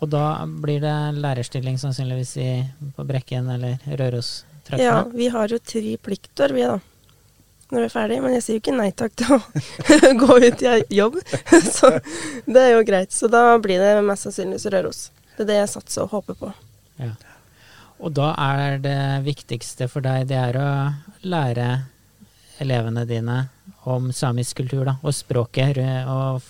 Og 0.00 0.08
da 0.08 0.24
blir 0.46 0.80
det 0.80 0.94
lærerstilling 1.20 1.76
sannsynligvis 1.80 2.36
i, 2.40 2.50
på 2.96 3.04
Brekken 3.04 3.50
eller 3.52 3.76
Røros-traktene? 3.84 4.84
Ja, 4.84 5.02
vi 5.12 5.28
har 5.32 5.52
jo 5.52 5.58
tre 5.60 5.96
pliktår, 6.00 6.54
vi 6.56 6.64
da, 6.64 6.78
når 7.68 7.84
vi 7.84 7.88
er 7.88 7.92
ferdig. 7.92 8.20
Men 8.24 8.36
jeg 8.38 8.46
sier 8.46 8.56
jo 8.56 8.62
ikke 8.64 8.76
nei 8.78 8.90
takk 8.96 9.16
til 9.20 9.34
å 9.36 9.40
gå 10.24 10.38
ut 10.46 10.64
i 10.64 10.76
jobb. 10.96 11.20
Så 11.76 11.92
det 12.48 12.64
er 12.64 12.74
jo 12.78 12.86
greit. 12.88 13.12
Så 13.12 13.28
da 13.32 13.44
blir 13.60 13.82
det 13.82 13.92
mest 14.06 14.28
sannsynligvis 14.28 14.70
Røros. 14.72 15.02
Det 15.36 15.44
er 15.44 15.52
det 15.52 15.60
jeg 15.60 15.72
satser 15.74 16.06
og 16.06 16.16
håper 16.16 16.40
på. 16.40 16.52
Ja. 17.00 17.12
Og 18.00 18.14
da 18.16 18.32
er 18.40 18.80
det 18.80 19.00
viktigste 19.26 19.88
for 19.92 20.04
deg, 20.04 20.30
det 20.30 20.38
er 20.40 20.56
å 20.56 20.70
lære 21.28 21.68
elevene 22.60 23.04
dine 23.08 23.42
om 23.88 24.08
samisk 24.12 24.60
kultur 24.60 24.86
da, 24.88 24.96
og 25.04 25.14
språket, 25.16 25.76
og 26.08 26.40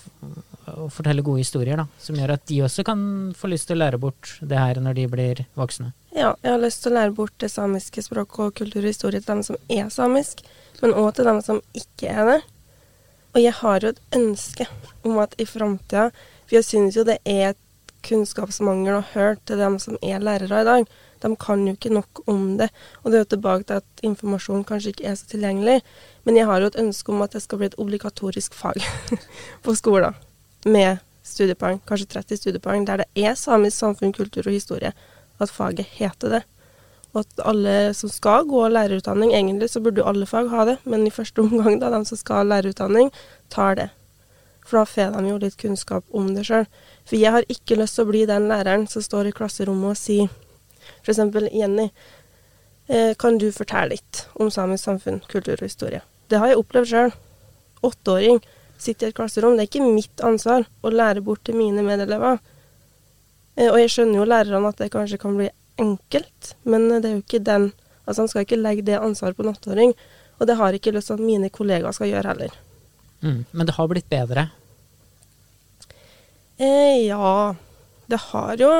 og 0.77 0.91
fortelle 0.93 1.23
gode 1.25 1.43
historier, 1.43 1.79
da, 1.79 1.87
som 2.01 2.17
gjør 2.17 2.35
at 2.35 2.45
de 2.49 2.61
også 2.65 2.85
kan 2.87 3.01
få 3.37 3.51
lyst 3.51 3.69
til 3.69 3.79
å 3.79 3.83
lære 3.83 3.99
bort 4.01 4.35
det 4.41 4.59
her 4.59 4.79
når 4.81 4.97
de 4.97 5.07
blir 5.11 5.43
voksne. 5.59 5.91
Ja, 6.15 6.33
jeg 6.43 6.51
har 6.51 6.61
lyst 6.61 6.83
til 6.83 6.91
å 6.91 6.97
lære 6.99 7.15
bort 7.15 7.35
det 7.39 7.51
samiske 7.53 8.03
språket 8.03 8.45
og 8.45 8.55
kultur 8.59 8.81
og 8.83 8.89
historie 8.91 9.21
til 9.21 9.31
dem 9.31 9.43
som 9.47 9.59
er 9.71 9.91
samisk, 9.93 10.43
men 10.81 10.95
òg 10.97 11.13
til 11.15 11.29
dem 11.29 11.41
som 11.45 11.61
ikke 11.77 12.11
er 12.11 12.27
det. 12.27 12.39
Og 13.31 13.39
jeg 13.39 13.55
har 13.61 13.83
jo 13.83 13.93
et 13.93 14.01
ønske 14.17 14.67
om 15.07 15.19
at 15.23 15.37
i 15.39 15.47
framtida 15.47 16.09
For 16.11 16.57
jeg 16.57 16.67
syns 16.67 16.97
jo 16.97 17.05
det 17.07 17.21
er 17.23 17.53
et 17.53 17.61
kunnskapsmangel 18.03 18.97
å 18.97 19.05
høre 19.13 19.37
til 19.47 19.61
dem 19.61 19.77
som 19.79 19.95
er 20.03 20.19
lærere 20.19 20.63
i 20.63 20.67
dag. 20.67 20.89
De 21.21 21.29
kan 21.39 21.61
jo 21.67 21.75
ikke 21.77 21.93
nok 21.93 22.23
om 22.27 22.57
det. 22.59 22.67
Og 23.03 23.11
det 23.11 23.19
er 23.19 23.23
jo 23.23 23.29
tilbake 23.35 23.67
til 23.69 23.79
at 23.79 24.03
informasjon 24.03 24.65
kanskje 24.67 24.91
ikke 24.91 25.07
er 25.07 25.15
så 25.15 25.29
tilgjengelig. 25.31 25.77
Men 26.25 26.41
jeg 26.41 26.49
har 26.49 26.59
jo 26.59 26.71
et 26.73 26.79
ønske 26.81 27.13
om 27.13 27.23
at 27.23 27.37
det 27.37 27.43
skal 27.45 27.61
bli 27.61 27.69
et 27.69 27.79
obligatorisk 27.79 28.57
fag 28.57 28.83
på 29.63 29.77
skolen 29.77 30.17
med 30.65 31.01
studiepoeng, 31.23 31.79
kanskje 31.87 32.07
30 32.17 32.37
studiepoeng, 32.37 32.85
der 32.85 33.03
det 33.03 33.09
er 33.15 33.35
samisk 33.35 33.77
samfunn, 33.77 34.13
kultur 34.13 34.47
og 34.47 34.53
historie. 34.53 34.93
At 35.41 35.49
faget 35.49 35.85
heter 35.97 36.35
det. 36.37 36.41
Og 37.13 37.23
at 37.25 37.41
alle 37.45 37.93
som 37.97 38.09
skal 38.09 38.45
gå 38.47 38.67
lærerutdanning, 38.71 39.33
egentlig 39.35 39.69
så 39.69 39.81
burde 39.83 39.99
jo 39.99 40.07
alle 40.07 40.25
fag 40.25 40.49
ha 40.49 40.65
det, 40.65 40.77
men 40.85 41.07
i 41.07 41.11
første 41.11 41.43
omgang, 41.43 41.79
da, 41.81 41.89
de 41.91 42.05
som 42.07 42.17
skal 42.17 42.41
ha 42.41 42.43
lærerutdanning, 42.43 43.11
tar 43.49 43.75
det. 43.75 43.89
For 44.65 44.79
da 44.79 44.85
får 44.85 45.17
de 45.17 45.33
jo 45.33 45.41
litt 45.41 45.57
kunnskap 45.59 46.05
om 46.15 46.29
det 46.35 46.45
sjøl. 46.47 46.67
For 47.09 47.17
jeg 47.19 47.33
har 47.35 47.47
ikke 47.49 47.79
lyst 47.81 47.97
til 47.97 48.05
å 48.05 48.11
bli 48.11 48.23
den 48.29 48.47
læreren 48.51 48.87
som 48.87 49.03
står 49.03 49.27
i 49.31 49.35
klasserommet 49.35 49.95
og 49.95 49.99
sier 49.99 50.29
f.eks. 51.01 51.19
Jenny, 51.51 51.89
eh, 52.87 53.13
kan 53.19 53.37
du 53.41 53.49
fortelle 53.51 53.97
litt 53.97 54.25
om 54.39 54.51
samisk 54.53 54.85
samfunn, 54.85 55.21
kultur 55.31 55.57
og 55.57 55.67
historie? 55.67 56.01
Det 56.29 56.39
har 56.39 56.51
jeg 56.51 56.61
opplevd 56.61 56.91
sjøl. 56.91 57.13
Åtteåring 57.83 58.39
sitter 58.81 59.09
i 59.09 59.13
et 59.13 59.17
klasserom. 59.17 59.57
Det 59.57 59.65
er 59.65 59.69
ikke 59.69 59.85
mitt 59.87 60.23
ansvar 60.25 60.65
å 60.81 60.93
lære 60.93 61.23
bort 61.25 61.43
til 61.47 61.57
mine 61.59 61.83
medelever. 61.85 62.41
Eh, 63.55 63.69
og 63.69 63.77
jeg 63.81 63.93
skjønner 63.93 64.21
jo 64.21 64.29
lærerne 64.29 64.71
at 64.71 64.81
det 64.81 64.91
kanskje 64.93 65.21
kan 65.21 65.37
bli 65.37 65.49
enkelt, 65.81 66.55
men 66.67 66.89
det 66.97 67.05
er 67.05 67.15
jo 67.17 67.23
ikke 67.25 67.45
den 67.45 67.71
Altså, 68.01 68.23
han 68.23 68.31
skal 68.31 68.43
ikke 68.43 68.57
legge 68.57 68.83
det 68.83 68.95
ansvaret 68.97 69.37
på 69.37 69.43
en 69.45 69.51
åtteåring, 69.51 69.91
og 70.41 70.47
det 70.49 70.55
har 70.57 70.73
jeg 70.73 70.81
ikke 70.81 70.91
lyst 70.95 71.11
til 71.11 71.19
at 71.19 71.23
mine 71.23 71.51
kollegaer 71.53 71.93
skal 71.95 72.09
gjøre 72.09 72.31
heller. 72.31 72.55
Mm, 73.21 73.43
men 73.53 73.69
det 73.69 73.75
har 73.77 73.87
blitt 73.87 74.07
bedre? 74.09 74.47
Eh, 76.57 77.05
ja, 77.05 77.53
det 78.09 78.19
har 78.25 78.57
jo 78.59 78.71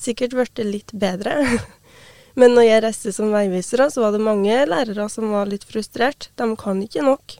sikkert 0.00 0.38
blitt 0.38 0.62
litt 0.62 0.94
bedre. 0.94 1.34
Men 2.36 2.52
når 2.52 2.66
jeg 2.66 2.82
reiste 2.84 3.12
som 3.16 3.30
veiviser, 3.32 3.80
så 3.88 4.02
var 4.02 4.12
det 4.12 4.20
mange 4.20 4.56
lærere 4.68 5.06
som 5.08 5.30
var 5.32 5.48
litt 5.48 5.64
frustrert. 5.64 6.28
De 6.36 6.48
kan 6.60 6.82
ikke 6.84 7.04
nok, 7.06 7.38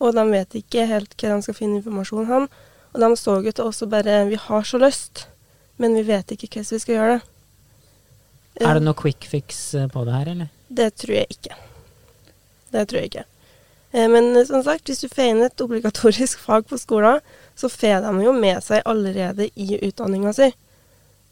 og 0.00 0.14
de 0.16 0.24
vet 0.30 0.56
ikke 0.58 0.86
helt 0.90 1.14
hva 1.20 1.34
de 1.34 1.44
skal 1.46 1.56
finne 1.56 1.78
informasjon 1.80 2.30
han, 2.30 2.48
Og 2.94 3.00
de 3.00 3.16
så 3.18 3.40
jo 3.42 3.52
til 3.52 3.64
oss 3.64 3.82
og 3.82 3.90
bare 3.90 4.24
Vi 4.28 4.36
har 4.38 4.62
så 4.62 4.78
lyst, 4.78 5.26
men 5.76 5.94
vi 5.94 6.02
vet 6.06 6.30
ikke 6.30 6.48
hvordan 6.48 6.70
vi 6.70 6.78
skal 6.78 6.94
gjøre 6.94 7.14
det. 7.14 7.22
Er 8.62 8.74
det 8.74 8.84
noe 8.86 8.94
quick 8.94 9.26
fix 9.26 9.74
eh, 9.74 9.88
på 9.90 10.04
det 10.06 10.14
her, 10.14 10.28
eller? 10.30 10.50
Det 10.68 10.94
tror 10.94 11.14
jeg 11.14 11.26
ikke. 11.30 11.56
Det 12.70 12.84
tror 12.88 13.00
jeg 13.00 13.10
ikke. 13.10 13.24
Eh, 13.90 14.08
men 14.10 14.36
eh, 14.36 14.46
som 14.46 14.62
sagt, 14.62 14.86
hvis 14.86 15.02
du 15.02 15.08
får 15.10 15.32
inn 15.32 15.42
et 15.42 15.64
obligatorisk 15.64 16.38
fag 16.38 16.68
på 16.70 16.78
skolen, 16.78 17.18
så 17.58 17.70
får 17.70 18.04
de 18.06 18.12
jo 18.22 18.34
med 18.34 18.62
seg 18.62 18.86
allerede 18.86 19.48
i 19.54 19.80
utdanninga 19.80 20.34
si. 20.36 20.52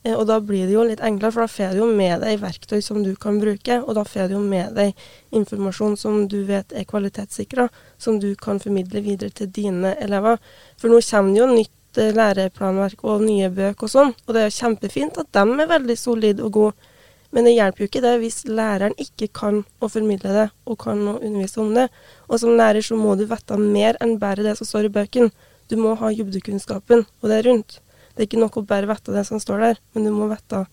Eh, 0.04 0.14
og 0.14 0.26
da 0.26 0.38
blir 0.42 0.66
det 0.66 0.74
jo 0.74 0.84
litt 0.86 1.02
enklere, 1.04 1.32
for 1.34 1.44
da 1.44 1.52
får 1.52 1.74
du 1.74 1.82
jo 1.82 1.88
med 1.90 2.22
deg 2.24 2.40
verktøy 2.42 2.80
som 2.82 3.02
du 3.04 3.12
kan 3.16 3.38
bruke. 3.42 3.78
Og 3.82 3.94
da 3.98 4.04
får 4.06 4.30
du 4.30 4.36
jo 4.36 4.42
med 4.44 4.74
deg 4.78 4.96
informasjon 5.34 5.96
som 6.00 6.24
du 6.28 6.42
vet 6.48 6.74
er 6.74 6.88
kvalitetssikra, 6.88 7.68
som 7.98 8.18
du 8.22 8.32
kan 8.36 8.60
formidle 8.62 9.04
videre 9.04 9.30
til 9.30 9.50
dine 9.52 9.94
elever. 10.02 10.40
For 10.80 10.92
nå 10.92 11.02
kommer 11.08 11.34
det 11.34 11.42
jo 11.42 11.50
nytt 11.52 12.00
eh, 12.02 12.14
læreplanverk 12.16 13.04
og 13.04 13.26
nye 13.26 13.52
bøker 13.52 13.88
og 13.88 13.94
sånn, 13.96 14.16
og 14.26 14.34
det 14.34 14.42
er 14.42 14.50
jo 14.50 14.58
kjempefint 14.60 15.20
at 15.22 15.30
de 15.36 15.60
er 15.62 15.76
veldig 15.76 15.98
solide 15.98 16.46
og 16.46 16.58
gode. 16.58 16.90
Men 17.32 17.46
det 17.48 17.54
hjelper 17.54 17.80
jo 17.80 17.88
ikke 17.88 18.02
det 18.04 18.16
hvis 18.20 18.42
læreren 18.44 18.92
ikke 19.00 19.30
kan 19.32 19.62
å 19.80 19.88
formidle 19.88 20.34
det, 20.34 20.48
og 20.68 20.76
kan 20.82 20.98
å 21.08 21.14
undervise 21.16 21.62
om 21.62 21.70
det. 21.72 21.86
Og 22.28 22.42
som 22.42 22.58
lærer 22.58 22.84
så 22.84 22.98
må 22.98 23.14
du 23.16 23.24
vite 23.30 23.56
mer 23.56 23.96
enn 24.04 24.18
bare 24.20 24.44
det 24.44 24.58
som 24.58 24.68
står 24.68 24.90
i 24.90 24.92
bøkene. 24.92 25.32
Du 25.72 25.78
må 25.80 25.94
ha 25.96 26.10
dybdekunnskapen 26.12 27.06
og 27.06 27.32
det 27.32 27.38
rundt. 27.46 27.78
Det 28.12 28.22
er 28.22 28.28
ikke 28.28 28.42
nok 28.42 28.56
å 28.60 28.66
bare 28.68 28.88
vite 28.90 29.14
det 29.14 29.24
som 29.28 29.40
står 29.40 29.58
der, 29.66 29.82
men 29.94 30.04
du 30.08 30.12
må 30.14 30.28
vite 30.32 30.66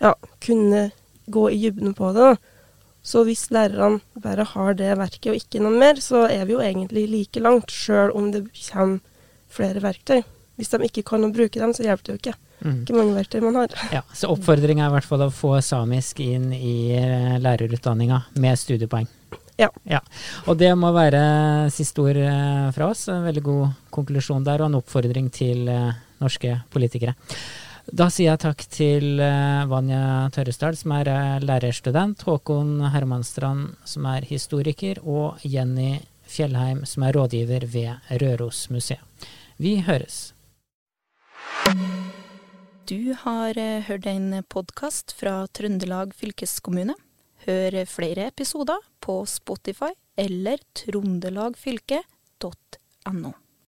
Ja, 0.00 0.14
kunne 0.40 0.90
gå 1.28 1.50
i 1.52 1.58
dybden 1.60 1.94
på 1.94 2.12
det. 2.14 2.20
da. 2.30 2.36
Så 3.02 3.24
hvis 3.24 3.50
lærerne 3.52 4.00
bare 4.20 4.44
har 4.44 4.74
det 4.76 4.96
verket 4.98 5.32
og 5.32 5.36
ikke 5.38 5.60
noe 5.60 5.72
mer, 5.76 6.00
så 6.00 6.26
er 6.28 6.44
vi 6.46 6.52
jo 6.52 6.60
egentlig 6.60 7.06
like 7.08 7.40
langt, 7.40 7.72
sjøl 7.72 8.12
om 8.16 8.30
det 8.32 8.46
kommer 8.70 9.00
flere 9.50 9.80
verktøy. 9.80 10.22
Hvis 10.56 10.68
de 10.72 10.82
ikke 10.84 11.02
kan 11.08 11.24
å 11.24 11.32
bruke 11.32 11.58
dem, 11.60 11.72
så 11.72 11.82
hjelper 11.86 12.04
det 12.06 12.12
jo 12.12 12.20
ikke. 12.20 12.34
Mm. 12.60 12.82
Ikke 12.82 12.96
mange 12.98 13.16
verktøy 13.16 13.40
man 13.40 13.56
har. 13.56 13.72
Ja, 13.92 14.02
Så 14.12 14.28
oppfordringa 14.28 14.84
er 14.84 14.90
i 14.92 14.96
hvert 14.98 15.08
fall 15.08 15.24
å 15.24 15.30
få 15.32 15.54
samisk 15.64 16.20
inn 16.20 16.50
i 16.52 16.92
eh, 16.92 17.38
lærerutdanninga 17.40 18.22
med 18.36 18.60
studiepoeng. 18.60 19.08
Ja. 19.60 20.00
Og 20.48 20.56
det 20.60 20.70
må 20.78 20.88
være 20.92 21.68
siste 21.72 22.00
ord 22.04 22.16
eh, 22.20 22.68
fra 22.76 22.90
oss. 22.92 23.06
En 23.12 23.24
veldig 23.26 23.42
god 23.44 23.74
konklusjon 23.92 24.44
der, 24.44 24.60
og 24.62 24.70
en 24.70 24.78
oppfordring 24.80 25.28
til 25.32 25.68
eh, 25.72 25.96
norske 26.20 26.60
politikere. 26.72 27.14
Da 27.90 28.06
sier 28.12 28.28
jeg 28.30 28.40
takk 28.44 28.60
til 28.70 29.20
eh, 29.24 29.66
Vanja 29.70 30.28
Tørresdal, 30.34 30.76
som 30.78 30.92
er 30.94 31.06
eh, 31.10 31.40
lærerstudent, 31.42 32.22
Håkon 32.28 32.84
Hermanstrand, 32.92 33.72
som 33.88 34.06
er 34.06 34.22
historiker, 34.28 35.00
og 35.02 35.40
Jenny 35.42 35.98
Fjellheim, 36.30 36.84
som 36.86 37.02
er 37.06 37.12
rådgiver 37.16 37.64
ved 37.72 37.90
Rørosmuseet. 38.22 39.02
Vi 39.60 39.80
høres. 39.84 40.32
Du 42.86 43.14
har 43.24 43.58
eh, 43.58 43.82
hørt 43.90 44.06
en 44.06 44.44
podkast 44.46 45.12
fra 45.18 45.46
Trøndelag 45.50 46.14
fylkeskommune. 46.14 46.94
Hør 47.46 47.84
flere 47.88 48.26
episoder 48.30 48.78
på 49.02 49.26
Spotify 49.26 49.92
eller 50.20 50.58
trondelagfylket.no. 50.76 53.32